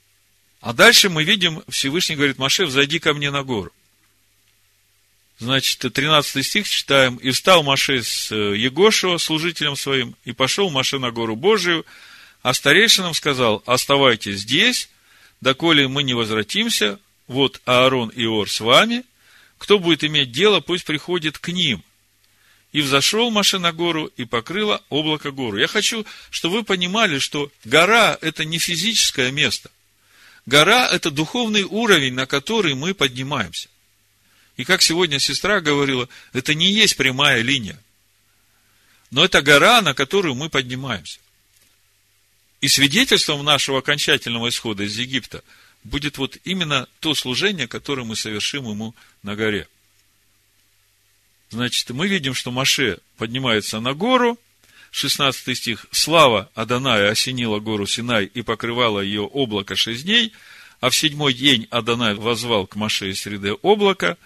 [0.61, 3.73] А дальше мы видим, Всевышний говорит, Маше, взойди ко мне на гору.
[5.41, 7.15] Значит, 13 стих читаем.
[7.15, 11.83] «И встал Маше с э, Егошева, служителем своим, и пошел Маше на гору Божию,
[12.43, 14.87] а старейшинам сказал, оставайтесь здесь,
[15.41, 19.03] доколе мы не возвратимся, вот Аарон и Ор с вами,
[19.57, 21.83] кто будет иметь дело, пусть приходит к ним.
[22.71, 25.57] И взошел Маше на гору, и покрыло облако гору.
[25.57, 29.71] Я хочу, чтобы вы понимали, что гора– это не физическое место.
[30.45, 33.69] Гора– это духовный уровень, на который мы поднимаемся.
[34.61, 37.77] И как сегодня сестра говорила, это не есть прямая линия.
[39.09, 41.19] Но это гора, на которую мы поднимаемся.
[42.61, 45.43] И свидетельством нашего окончательного исхода из Египта
[45.83, 49.67] будет вот именно то служение, которое мы совершим ему на горе–
[51.51, 54.39] Значит, мы видим, что Маше поднимается на гору,
[54.91, 60.31] 16 стих, слава Аданая осенила гору Синай и покрывала ее облако шесть дней,
[60.79, 64.17] а в седьмой день Адонай возвал к Маше из среды облака,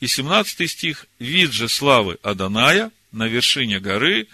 [0.00, 4.28] и 17 стих, вид же славы Аданая на вершине горы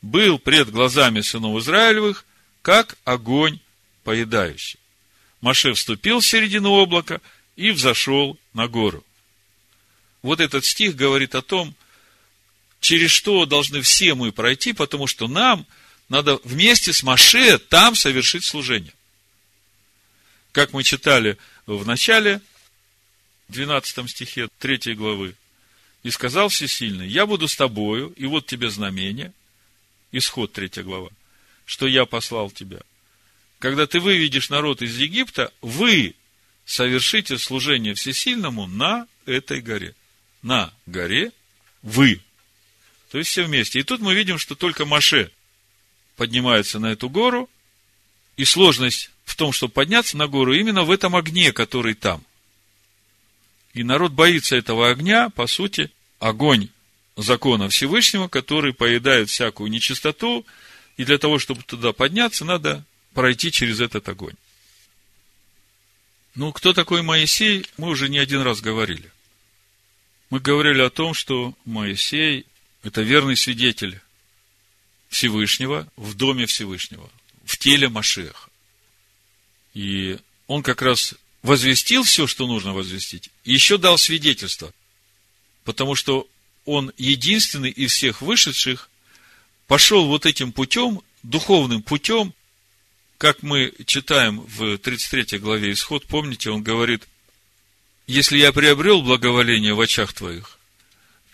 [0.00, 2.24] был пред глазами сынов Израилевых,
[2.62, 3.58] как огонь
[4.04, 4.78] поедающий.
[5.40, 7.20] Маше вступил в середину облака
[7.56, 9.04] и взошел на гору.
[10.22, 11.74] Вот этот стих говорит о том,
[12.80, 15.66] через что должны все мы пройти, потому что нам
[16.08, 18.92] надо вместе с Маше там совершить служение.
[20.52, 22.40] Как мы читали в начале,
[23.48, 25.34] 12 стихе 3 главы,
[26.02, 29.32] и сказал Всесильный, я буду с тобою, и вот тебе знамение,
[30.12, 31.10] исход 3 глава,
[31.64, 32.80] что я послал тебя.
[33.58, 36.14] когда ты выведешь народ из Египта, вы
[36.64, 39.94] совершите служение всесильному на этой горе.
[40.42, 41.32] На горе
[41.82, 42.20] вы.
[43.10, 43.80] То есть все вместе.
[43.80, 45.32] И тут мы видим, что только Маше
[46.16, 47.48] поднимается на эту гору,
[48.36, 52.24] и сложность в том, чтобы подняться на гору, именно в этом огне, который там.
[53.78, 56.68] И народ боится этого огня, по сути, огонь
[57.14, 60.44] закона Всевышнего, который поедает всякую нечистоту,
[60.96, 64.34] и для того, чтобы туда подняться, надо пройти через этот огонь.
[66.34, 69.12] Ну, кто такой Моисей, мы уже не один раз говорили.
[70.28, 72.46] Мы говорили о том, что Моисей–
[72.82, 74.00] это верный свидетель
[75.08, 77.08] Всевышнего в доме Всевышнего,
[77.44, 78.50] в теле Машеха.
[79.72, 80.18] И
[80.48, 84.72] он как раз возвестил все, что нужно возвестить, еще дал свидетельство,
[85.64, 86.28] потому что
[86.64, 88.90] он единственный из всех вышедших
[89.66, 92.34] пошел вот этим путем, духовным путем,
[93.18, 97.06] как мы читаем в 33 главе Исход, помните, он говорит,
[98.06, 100.58] если я приобрел благоволение в очах твоих,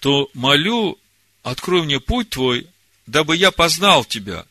[0.00, 0.98] то молю,
[1.42, 2.66] открой мне путь твой,
[3.07, 4.46] дабы я познал тебя,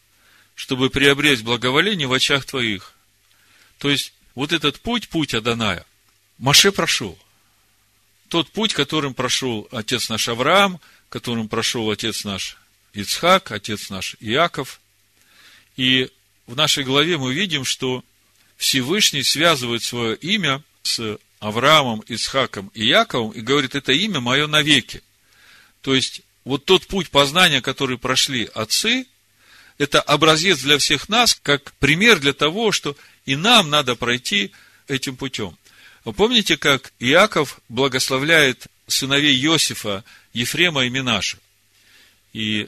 [0.55, 2.93] чтобы приобрести благоволение в очах твоих.
[3.79, 5.85] То есть, вот этот путь, путь Аданая,
[6.37, 7.17] Маше прошел
[8.33, 12.57] тот путь, которым прошел отец наш Авраам, которым прошел отец наш
[12.93, 14.81] Ицхак, отец наш Иаков.
[15.77, 16.09] И
[16.47, 18.03] в нашей главе мы видим, что
[18.57, 25.03] Всевышний связывает свое имя с Авраамом, Ицхаком и Яковом и говорит, это имя мое навеки.
[25.81, 29.05] То есть, вот тот путь познания, который прошли отцы,
[29.77, 32.95] это образец для всех нас, как пример для того, что
[33.25, 34.51] и нам надо пройти
[34.87, 35.57] этим путем.
[36.05, 40.03] Вы помните, как Иаков благословляет сыновей Иосифа,
[40.33, 41.37] Ефрема и Минаша?
[42.33, 42.67] И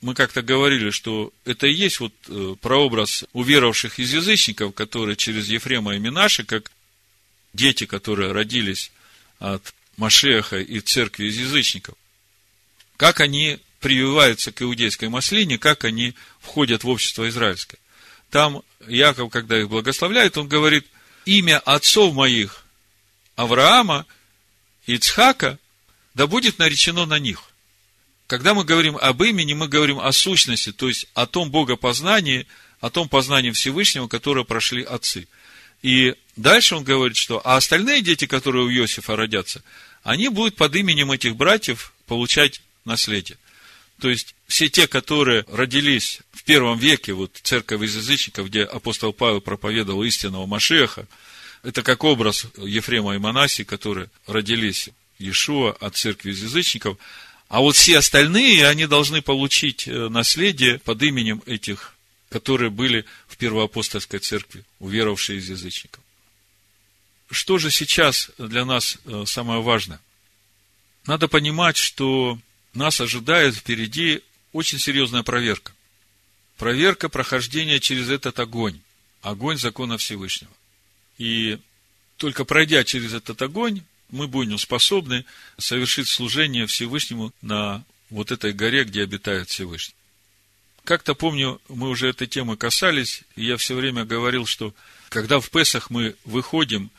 [0.00, 5.48] мы как-то говорили, что это и есть вот э, прообраз уверовавших из язычников, которые через
[5.48, 6.70] Ефрема и Минаша, как
[7.52, 8.90] дети, которые родились
[9.38, 11.94] от Машеха и церкви из язычников,
[12.96, 17.76] как они прививаются к иудейской маслине, как они входят в общество израильское.
[18.30, 20.86] Там Яков, когда их благословляет, он говорит,
[21.26, 22.64] имя отцов моих
[23.36, 24.06] Авраама
[24.86, 25.58] и Ицхака,
[26.14, 27.42] да будет наречено на них.
[28.26, 32.46] Когда мы говорим об имени, мы говорим о сущности, то есть о том богопознании,
[32.80, 35.28] о том познании Всевышнего, которое прошли отцы.
[35.82, 39.62] И дальше он говорит, что а остальные дети, которые у Иосифа родятся,
[40.02, 43.36] они будут под именем этих братьев получать наследие.
[44.00, 49.12] То есть, все те, которые родились в первом веке, вот церковь из язычников, где апостол
[49.12, 51.06] Павел проповедовал истинного Машеха,
[51.62, 56.98] это как образ Ефрема и Манаси, которые родились Иешуа от церкви из язычников.
[57.48, 61.94] А вот все остальные, они должны получить э, наследие под именем этих,
[62.28, 66.02] которые были в первоапостольской церкви, уверовавшие из язычников.
[67.30, 70.00] Что же сейчас для нас э, самое важное?
[71.06, 72.38] Надо понимать, что
[72.74, 74.22] нас ожидает впереди
[74.52, 75.72] очень серьезная проверка.
[76.56, 78.80] Проверка прохождения через этот огонь.
[79.22, 80.52] Огонь закона Всевышнего.
[81.18, 81.58] И
[82.16, 85.24] только пройдя через этот огонь, мы будем способны
[85.58, 89.94] совершить служение Всевышнему на вот этой горе, где обитает Всевышний.
[90.84, 94.74] Как-то помню, мы уже этой темы касались, и я все время говорил, что
[95.08, 96.90] когда в Песах мы выходим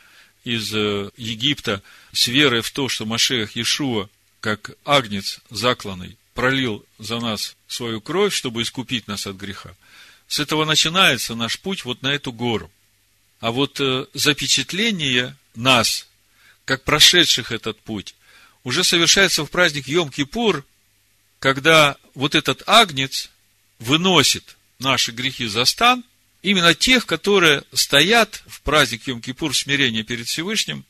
[0.44, 4.08] из э, Египта с верой в то, что Машех Иешуа,
[4.46, 9.74] как агнец закланный, пролил за нас свою кровь, чтобы искупить нас от греха,
[10.28, 12.70] с этого начинается наш путь вот на эту гору.
[13.40, 16.06] А вот э, запечатление нас,
[16.64, 18.14] как прошедших этот путь,
[18.62, 20.62] уже совершается в праздник Йом-Кипур,
[21.40, 23.30] когда вот этот агнец
[23.80, 26.04] выносит наши грехи за стан,
[26.42, 30.84] именно тех, которые стоят в праздник Йом-Кипур в смирении перед Всевышним.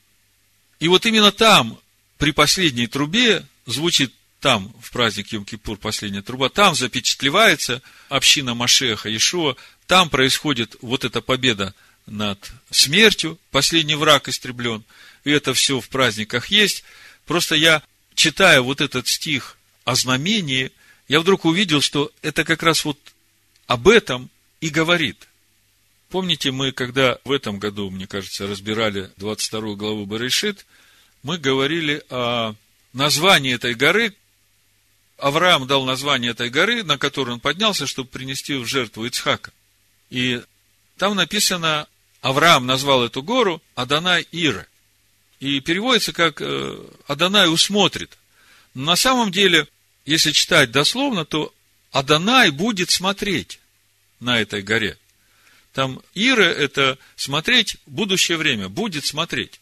[0.79, 1.79] И вот именно там,
[2.17, 9.55] при последней трубе, звучит там, в праздник Йом-Кипур, последняя труба, там запечатлевается община Машеха Иешуа,
[9.87, 11.73] там происходит вот эта победа
[12.05, 14.83] над смертью, последний враг истреблен,
[15.23, 16.83] и это все в праздниках есть.
[17.25, 17.83] Просто я,
[18.15, 20.71] читая вот этот стих о знамении,
[21.07, 22.97] я вдруг увидел, что это как раз вот
[23.65, 24.29] об этом
[24.61, 25.27] и говорит.
[26.09, 30.65] Помните, мы когда в этом году, мне кажется, разбирали 22 главу Барышит,
[31.27, 32.55] мы говорили о
[32.93, 34.15] названии этой горы.
[35.17, 39.51] Авраам дал название этой горы, на которую он поднялся, чтобы принести в жертву Ицхака.
[40.09, 40.41] И
[40.97, 41.85] там написано
[42.21, 44.65] Авраам назвал эту гору Адонай Ира.
[45.41, 48.17] И переводится как э, Адонай усмотрит.
[48.73, 49.67] Но на самом деле,
[50.05, 51.53] если читать дословно, то
[51.91, 53.59] Адонай будет смотреть
[54.21, 54.97] на этой горе.
[55.73, 59.59] Там Ира– это смотреть будущее время, будет смотреть.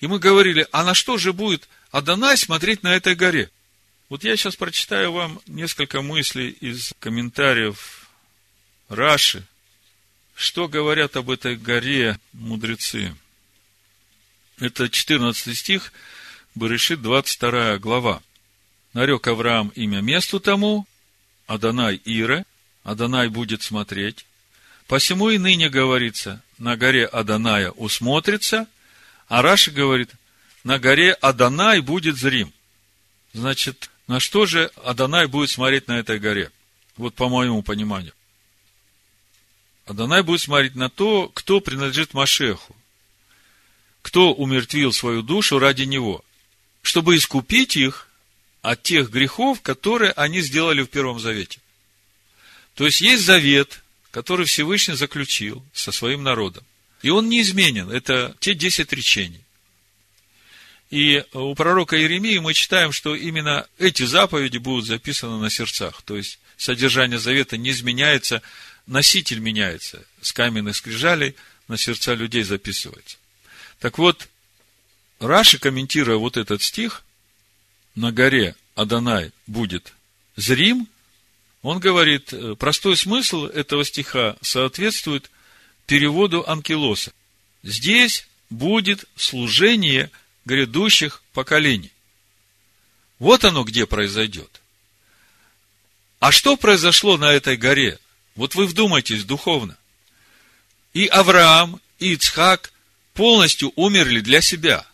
[0.00, 3.50] И мы говорили, а на что же будет Адонай смотреть на этой горе?
[4.08, 8.08] Вот я сейчас прочитаю вам несколько мыслей из комментариев
[8.88, 9.44] Раши,
[10.34, 13.14] что говорят об этой горе мудрецы.
[14.58, 15.92] Это 14 стих,
[16.54, 18.22] Барышит, 22 глава.
[18.92, 20.86] Нарек Авраам имя месту тому,
[21.46, 22.44] Адонай Ире,
[22.84, 24.26] Адонай будет смотреть.
[24.86, 28.66] Посему и ныне говорится, на горе Аданая усмотрится,
[29.28, 30.10] а Раши говорит,
[30.64, 32.52] на горе Адонай будет зрим.
[33.32, 36.50] Значит, на что же Адонай будет смотреть на этой горе?
[36.96, 38.12] Вот по моему пониманию.
[39.86, 42.74] Адонай будет смотреть на то, кто принадлежит Машеху,
[44.02, 46.24] кто умертвил свою душу ради него,
[46.82, 48.08] чтобы искупить их
[48.62, 51.60] от тех грехов, которые они сделали в Первом Завете.
[52.74, 56.64] То есть есть завет, который Всевышний заключил со своим народом.
[57.04, 57.90] И он неизменен.
[57.90, 59.42] Это те десять речений.
[60.88, 66.00] И у пророка Иеремии мы читаем, что именно эти заповеди будут записаны на сердцах.
[66.00, 68.40] То есть содержание завета не изменяется,
[68.86, 70.02] носитель меняется.
[70.22, 71.36] С каменных скрижалей
[71.68, 73.18] на сердца людей записывается.
[73.80, 74.26] Так вот,
[75.20, 77.04] Раши, комментируя вот этот стих,
[77.94, 79.92] на горе Адонай будет
[80.36, 80.88] зрим,
[81.60, 85.30] он говорит, простой смысл этого стиха соответствует
[85.86, 87.12] переводу Анкилоса.
[87.62, 90.10] Здесь будет служение
[90.44, 91.92] грядущих поколений.
[93.18, 94.60] Вот оно где произойдет.
[96.20, 97.98] А что произошло на этой горе?
[98.34, 99.76] Вот вы вдумайтесь духовно.
[100.92, 102.72] И Авраам, и Ицхак
[103.12, 104.86] полностью умерли для себя.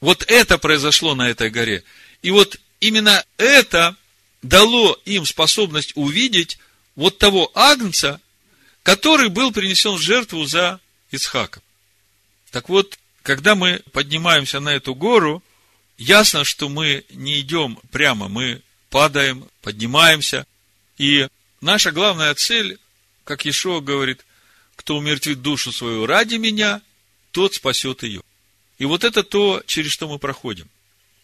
[0.00, 1.84] Вот это произошло на этой горе.
[2.22, 3.96] И вот именно это
[4.42, 6.58] дало им способность увидеть
[6.96, 8.20] вот того агнца,
[8.82, 10.80] который был принесен в жертву за
[11.10, 11.62] Исхаком.
[12.50, 15.42] Так вот, когда мы поднимаемся на эту гору,
[15.96, 20.46] ясно, что мы не идем прямо, мы падаем, поднимаемся.
[20.98, 21.28] И
[21.60, 22.78] наша главная цель,
[23.24, 24.24] как Ишуа говорит,
[24.76, 26.82] кто умертвит душу свою ради меня,
[27.30, 28.22] тот спасет ее.
[28.78, 30.68] И вот это то, через что мы проходим.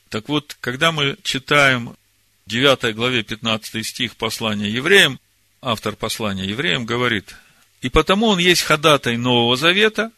[0.09, 1.97] Так вот, когда мы читаем
[2.47, 5.21] 9 главе 15 стих послания евреям,
[5.61, 7.35] автор послания евреям говорит,
[7.81, 10.11] «И потому он есть ходатай Нового Завета,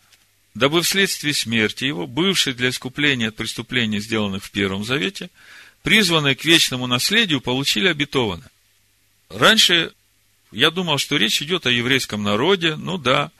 [0.54, 5.30] дабы вследствие смерти его, бывший для искупления от преступлений, сделанных в Первом Завете,
[5.82, 8.50] призванные к вечному наследию, получили обетованное».
[9.28, 9.92] Раньше
[10.52, 12.74] я думал, что речь идет о еврейском народе.
[12.74, 13.30] Ну да,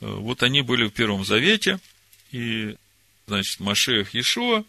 [0.00, 1.78] вот они были в Первом Завете,
[2.32, 2.76] и,
[3.26, 4.64] значит, Машех Иешуа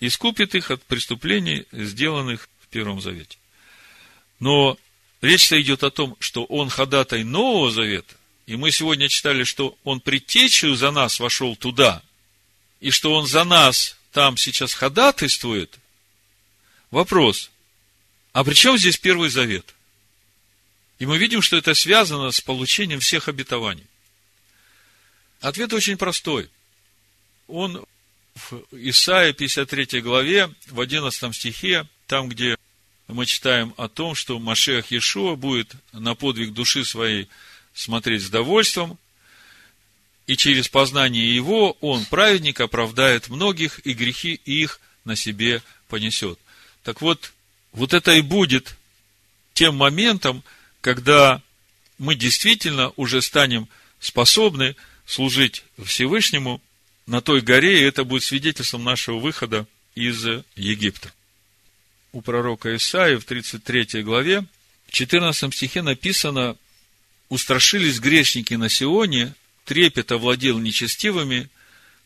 [0.00, 3.38] искупит их от преступлений, сделанных в Первом Завете.
[4.40, 4.76] Но
[5.24, 8.14] речь-то идет о том, что он ходатай Нового Завета,
[8.46, 12.02] и мы сегодня читали, что он предтечью за нас вошел туда,
[12.80, 15.78] и что он за нас там сейчас ходатайствует.
[16.90, 17.50] Вопрос,
[18.32, 19.74] а при чем здесь Первый Завет?
[20.98, 23.86] И мы видим, что это связано с получением всех обетований.
[25.40, 26.48] Ответ очень простой.
[27.48, 27.84] Он
[28.34, 32.53] в Исаии 53 главе, в 11 стихе, там, где
[33.14, 37.28] мы читаем о том, что Машех Иешуа будет на подвиг души своей
[37.72, 38.98] смотреть с довольством,
[40.26, 46.40] и через познание его он, праведник, оправдает многих, и грехи их на себе понесет.
[46.82, 47.32] Так вот,
[47.70, 48.76] вот это и будет
[49.52, 50.42] тем моментом,
[50.80, 51.40] когда
[51.98, 53.68] мы действительно уже станем
[54.00, 54.74] способны
[55.06, 56.60] служить Всевышнему
[57.06, 61.12] на той горе, и это будет свидетельством нашего выхода из Египта.
[62.14, 64.44] У пророка Исаия в 33 главе,
[64.86, 66.56] в 14 стихе написано,
[67.28, 69.34] «Устрашились грешники на Сионе,
[69.64, 71.50] трепет овладел нечестивыми,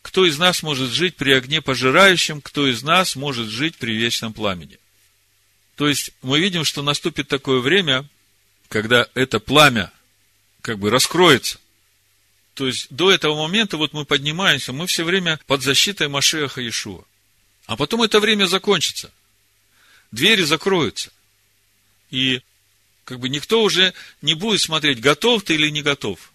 [0.01, 4.33] кто из нас может жить при огне пожирающем, кто из нас может жить при вечном
[4.33, 4.79] пламени».
[5.77, 8.09] То есть, мы видим, что наступит такое время,
[8.71, 9.93] когда это пламя
[10.63, 11.61] как бы раскроется.
[12.55, 17.05] То есть, до этого момента вот мы поднимаемся, мы все время под защитой Машеха Иешуа.
[17.67, 19.13] А потом это время закончится.
[20.11, 21.13] Двери закроются.
[22.11, 22.41] И
[23.05, 26.33] как бы никто уже не будет смотреть, готов ты или не готов.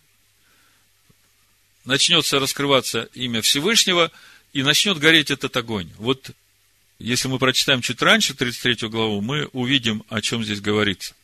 [1.86, 4.12] Начнется раскрываться имя Всевышнего,
[4.54, 5.90] и начнет гореть этот огонь.
[5.98, 6.32] Вот
[7.00, 11.16] если мы прочитаем чуть раньше, 33 главу, мы увидим, о чем здесь говорится.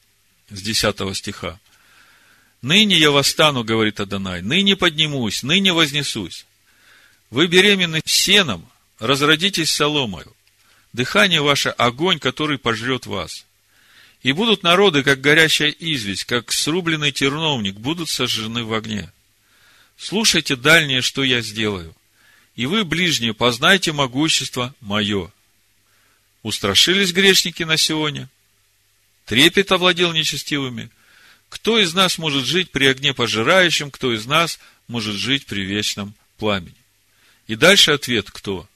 [0.50, 1.60] С 10 стиха.
[2.62, 6.46] Ныне я восстану, говорит Адонай, ныне поднимусь, ныне вознесусь.
[7.30, 10.36] Вы беременны сеном, разродитесь соломою.
[10.94, 13.46] Дыхание ваше– огонь, который пожрет вас.
[14.22, 19.12] И будут народы, как горящая известь, как срубленный терновник, будут сожжены в огне.
[19.98, 21.96] слушайте дальнее, что я сделаю,
[22.56, 25.32] и вы, ближние, познайте могущество мое.
[26.42, 28.28] Устрашились грешники на Сионе,
[29.26, 30.90] трепет овладел нечестивыми.
[31.50, 36.14] Кто из нас может жить при огне пожирающем, кто из нас может жить при вечном
[36.38, 36.76] пламени?
[37.48, 38.68] И дальше ответ кто?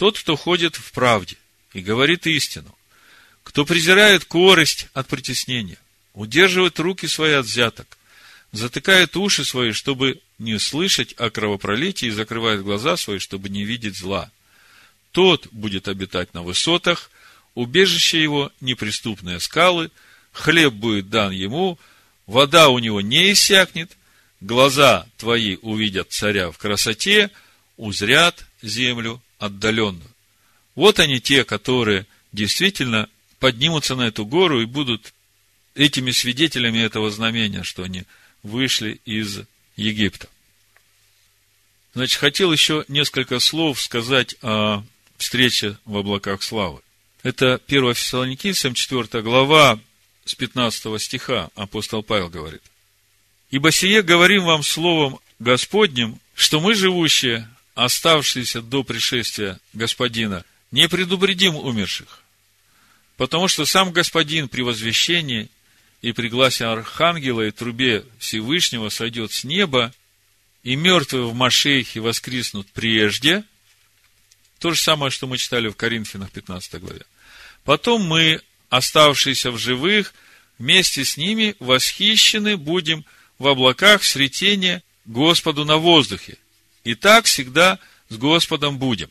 [0.00, 1.36] Тот, кто ходит в правде
[1.74, 2.74] и говорит истину,
[3.42, 5.76] кто презирает корость от притеснения,
[6.14, 7.98] удерживает руки свои от взяток,
[8.50, 13.94] затыкает уши свои, чтобы не слышать о кровопролитии, и закрывает глаза свои, чтобы не видеть
[13.94, 14.30] зла.
[15.12, 17.10] Тот будет обитать на высотах,
[17.54, 19.90] убежище его– неприступные скалы,
[20.32, 21.78] хлеб будет дан ему,
[22.26, 23.94] вода у него не иссякнет,
[24.40, 27.30] глаза твои увидят царя в красоте,
[27.76, 30.08] узрят землю отдаленную.
[30.76, 33.08] Вот они те, которые действительно
[33.40, 35.12] поднимутся на эту гору и будут
[35.74, 38.04] этими свидетелями этого знамения, что они
[38.42, 39.40] вышли из
[39.76, 40.28] Египта.
[41.94, 44.84] Значит, хотел еще несколько слов сказать о
[45.16, 46.80] встрече в облаках славы.
[47.22, 49.80] Это 1 Фессалоникийцам, 4 глава,
[50.24, 52.62] с 15 стиха апостол Павел говорит.
[53.50, 57.48] «Ибо сие говорим вам словом Господним, что мы, живущие,
[57.84, 62.22] оставшиеся до пришествия Господина, не предупредим умерших,
[63.16, 65.48] потому что сам Господин при возвещении
[66.02, 69.94] и при гласе Архангела и трубе Всевышнего сойдет с неба,
[70.62, 73.44] и мертвые в Машейхе воскреснут прежде.
[74.58, 77.06] То же самое, что мы читали в Коринфянах 15 главе.
[77.64, 80.12] Потом мы, оставшиеся в живых,
[80.58, 83.06] вместе с ними восхищены будем
[83.38, 86.36] в облаках сретения Господу на воздухе.
[86.84, 87.78] И так всегда
[88.08, 89.10] с Господом будем.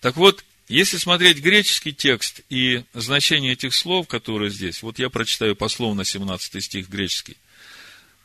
[0.00, 5.54] Так вот, если смотреть греческий текст и значение этих слов, которые здесь, вот я прочитаю
[5.54, 7.36] пословно 17 стих греческий.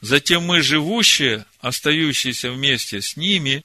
[0.02, 3.64] Затем мы, живущие, остающиеся вместе с ними,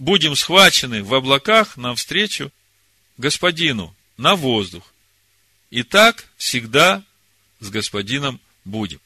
[0.00, 2.52] будем схвачены в облаках навстречу
[3.16, 4.92] Господину на воздух.
[5.70, 7.04] И так всегда
[7.60, 9.00] с Господином будем.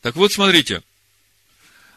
[0.00, 0.82] Так вот, смотрите,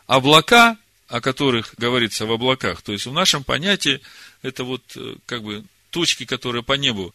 [0.05, 0.77] облака,
[1.07, 4.01] о которых говорится в облаках, то есть в нашем понятии,
[4.41, 7.13] это вот э, как бы тучки, которые по небу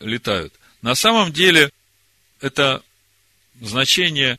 [0.00, 0.52] летают.
[0.82, 1.70] На самом деле,
[2.40, 2.82] это
[3.60, 4.38] значение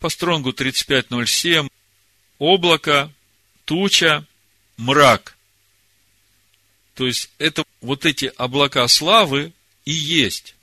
[0.00, 1.68] по стронгу 3507,
[2.38, 3.12] облако,
[3.64, 4.26] туча,
[4.76, 5.36] мрак.
[6.94, 9.52] То есть, это вот эти облака славы
[9.84, 10.56] и есть,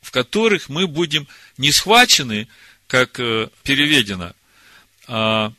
[0.00, 1.28] в которых мы будем
[1.58, 2.48] не схвачены,
[2.86, 4.32] как э, переведено,
[5.06, 5.52] а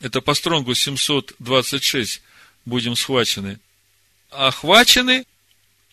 [0.00, 2.22] это по стронгу 726
[2.64, 3.58] будем схвачены,
[4.30, 5.26] а охвачены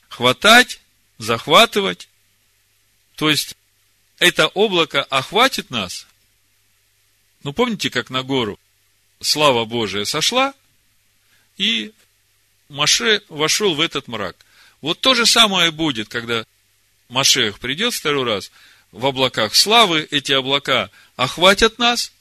[0.09, 0.81] хватать,
[1.17, 2.09] захватывать.
[3.15, 3.55] То есть,
[4.19, 6.07] это облако охватит нас.
[7.43, 8.59] Ну, помните, как на гору
[9.21, 10.53] слава Божия сошла,
[11.57, 11.93] и
[12.69, 14.35] Маше вошел в этот мрак.
[14.81, 16.45] Вот то же самое будет, когда
[17.09, 18.51] Машех придет второй раз,
[18.91, 22.11] в облаках славы эти облака охватят нас,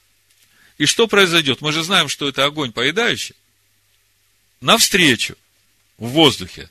[0.82, 1.60] и что произойдет?
[1.60, 3.36] Мы же знаем, что это огонь поедающий.
[4.60, 5.36] Навстречу,
[5.96, 6.68] в воздухе,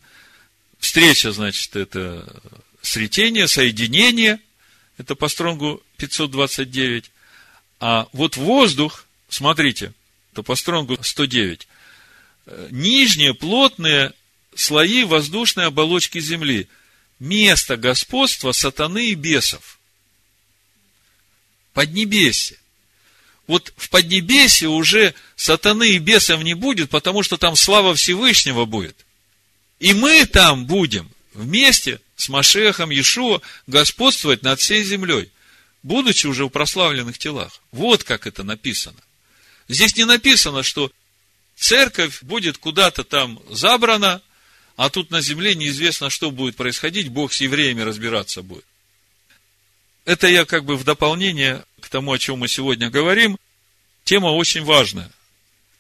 [0.82, 2.28] Встреча, значит, это
[2.82, 4.39] сретение, соединение.
[4.97, 7.12] Это по стронгу 529.
[7.80, 9.93] А вот воздух, смотрите,
[10.34, 11.68] это по стронгу 109.
[12.72, 14.14] Нижние плотные
[14.55, 16.68] слои воздушной оболочки Земли.
[17.20, 19.80] Место господства сатаны и бесов.
[21.74, 22.57] Поднебесье.
[23.47, 28.95] Вот в Поднебесье уже сатаны и бесов не будет, потому что там слава Всевышнего будет–
[29.81, 35.31] и мы там будем вместе с Машехом Иешуа господствовать над всей землей,
[35.81, 37.59] будучи уже в прославленных телах.
[37.71, 38.99] Вот как это написано.
[39.67, 40.91] Здесь не написано, что
[41.55, 44.21] церковь будет куда-то там забрана,
[44.75, 48.65] а тут на земле неизвестно, что будет происходить, Бог с евреями разбираться будет.
[50.05, 53.37] Это я как бы в дополнение тому, о чем мы сегодня говорим.
[54.03, 55.11] Тема очень важная,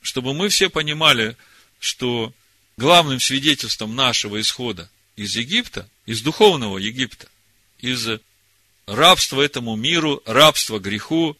[0.01, 1.35] чтобы мы все понимали,
[1.79, 2.33] что
[2.77, 7.27] главным свидетельством нашего исхода из Египта, из духовного Египта,
[7.79, 8.07] из
[8.85, 11.37] рабства этому миру, рабства греху,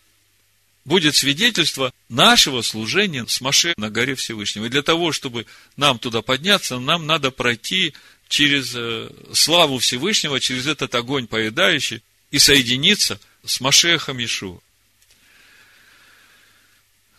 [0.86, 4.66] будет свидетельство нашего служения с Маше на горе Всевышнего.
[4.66, 5.46] И для того, чтобы
[5.78, 7.94] нам туда подняться, нам надо пройти
[8.28, 12.02] через э, славу Всевышнего, через этот огонь поедающий,
[12.32, 14.60] и соединиться с Машехом Иешуа.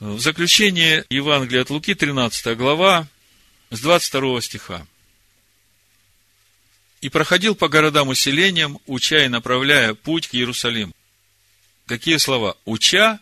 [0.01, 3.07] В заключение Евангелия от Луки, 13 глава,
[3.71, 4.87] с 22 стиха.
[7.01, 10.93] «И проходил по городам и селениям, уча и направляя путь к Иерусалиму».
[11.87, 12.57] Какие слова?
[12.65, 13.21] Уча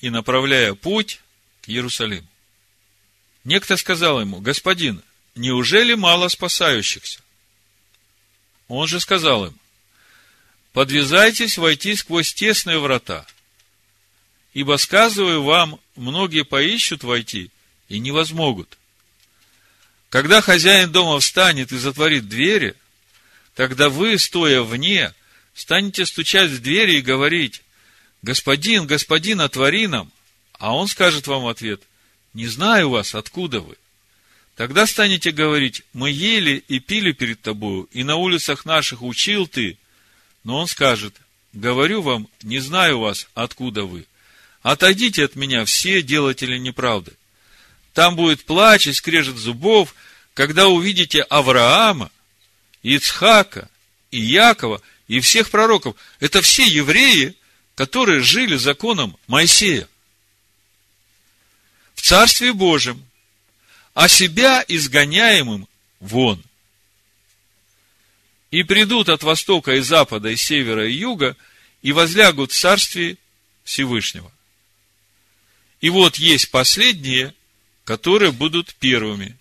[0.00, 1.20] и направляя путь
[1.62, 2.26] к Иерусалиму.
[3.44, 5.02] Некто сказал ему, господин,
[5.34, 7.20] неужели мало спасающихся?
[8.68, 9.58] Он же сказал им,
[10.72, 13.26] подвязайтесь войти сквозь тесные врата,
[14.54, 17.50] ибо, сказываю вам, многие поищут войти
[17.88, 18.78] и не возмогут.
[20.08, 22.74] Когда хозяин дома встанет и затворит двери,
[23.54, 25.14] тогда вы, стоя вне,
[25.54, 27.62] станете стучать в двери и говорить,
[28.22, 30.12] «Господин, господин, отвори нам!»
[30.52, 31.82] А он скажет вам в ответ,
[32.34, 33.76] «Не знаю вас, откуда вы?»
[34.54, 39.76] Тогда станете говорить, «Мы ели и пили перед тобою, и на улицах наших учил ты».
[40.44, 41.14] Но он скажет,
[41.52, 44.06] «Говорю вам, не знаю вас, откуда вы.
[44.62, 47.12] Отойдите от меня все делатели неправды».
[47.94, 49.94] Там будет плач и скрежет зубов,
[50.34, 52.10] когда увидите Авраама,
[52.82, 53.68] Ицхака
[54.10, 55.96] и Якова и всех пророков.
[56.20, 57.34] Это все евреи,
[57.74, 59.88] которые жили законом Моисея.
[61.94, 63.04] В Царстве Божьем,
[63.94, 65.68] а себя изгоняемым
[66.00, 66.42] вон.
[68.52, 71.36] И придут от востока и запада, и севера, и юга,
[71.80, 73.16] и возлягут в Царстве
[73.64, 74.30] Всевышнего.
[75.80, 77.34] И вот есть последние,
[77.84, 79.38] которые будут первыми.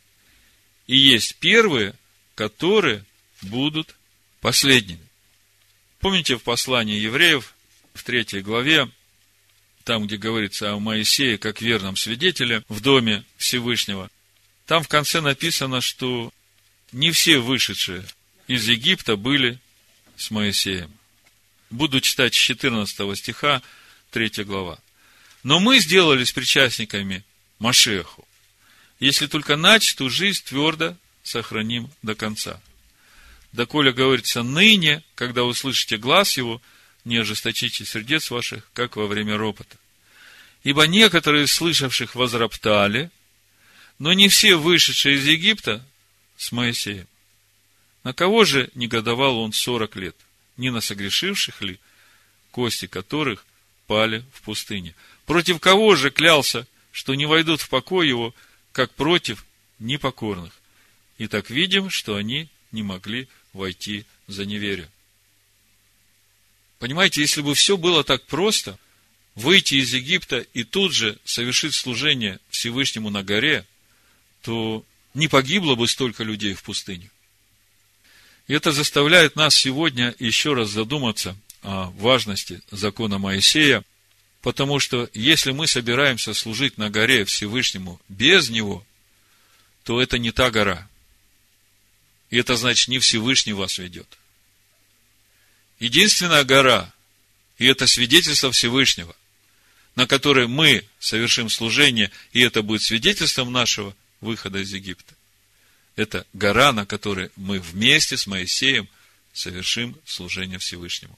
[0.88, 1.94] И есть первые,
[2.36, 3.04] которые
[3.42, 3.96] будут
[4.40, 5.06] последними.
[6.00, 7.54] Помните в послании евреев,
[7.94, 8.90] в третьей главе,
[9.84, 14.10] там, где говорится о Моисее как верном свидетеле в доме Всевышнего,
[14.66, 16.32] там в конце написано, что
[16.94, 18.06] не все вышедшие
[18.52, 19.60] из Египта были
[20.18, 20.92] с Моисеем.
[21.70, 23.62] Буду читать с 14 стиха,
[24.12, 24.78] 3 глава.
[25.42, 27.24] Но мы сделались причастниками
[27.60, 28.28] Машеху,
[29.00, 32.62] если только начатую жизнь твердо сохраним до конца.
[33.54, 36.62] Доколе говорится ныне, когда услышите глаз его,
[37.06, 39.78] не ожесточите сердец ваших, как во время ропота.
[40.64, 43.12] Ибо некоторые из слышавших возроптали,
[43.98, 45.86] но не все вышедшие из Египта
[46.36, 47.08] с Моисеем.
[48.04, 50.16] На кого же негодовал он сорок лет?
[50.58, 51.80] Не на согрешивших ли,
[52.52, 53.46] кости которых
[53.88, 54.96] пали в пустыне?
[55.26, 58.34] Против кого же клялся, что не войдут в покой его,
[58.72, 59.46] как против
[59.80, 60.54] непокорных?
[61.18, 64.90] И так видим, что они не могли войти за неверие.
[66.80, 68.80] Понимаете, если бы все было так просто,
[69.36, 73.66] выйти из Египта и тут же совершить служение Всевышнему на горе,
[74.42, 74.84] то
[75.14, 77.12] не погибло бы столько людей в пустыне.
[78.52, 83.82] И это заставляет нас сегодня еще раз задуматься о важности закона Моисея,
[84.42, 88.86] потому что если мы собираемся служить на горе Всевышнему без него,
[89.86, 90.86] то это не та гора.
[92.30, 94.18] И это значит, не Всевышний вас ведет.
[95.80, 96.94] Единственная гора,
[97.58, 99.16] и это свидетельство Всевышнего,
[99.96, 105.16] на которой мы совершим служение, и это будет свидетельством нашего выхода из Египта.
[105.96, 108.88] Это гора, на которой мы вместе с Моисеем
[109.34, 111.18] совершим служение Всевышнему.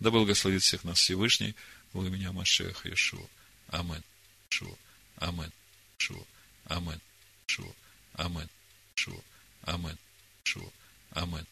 [0.00, 1.54] Да благословит всех нас Всевышний
[1.92, 3.26] во имя Машеха Иешуа.
[3.68, 4.02] Амин.
[4.48, 4.74] Шуа.
[5.18, 5.52] Амин.
[5.96, 6.22] Шуа.
[6.66, 7.00] Амин.
[7.46, 7.72] Шуа.
[8.14, 8.48] Амин.
[8.94, 9.20] Шуа.
[9.62, 9.98] Амин.
[11.12, 11.46] Амин.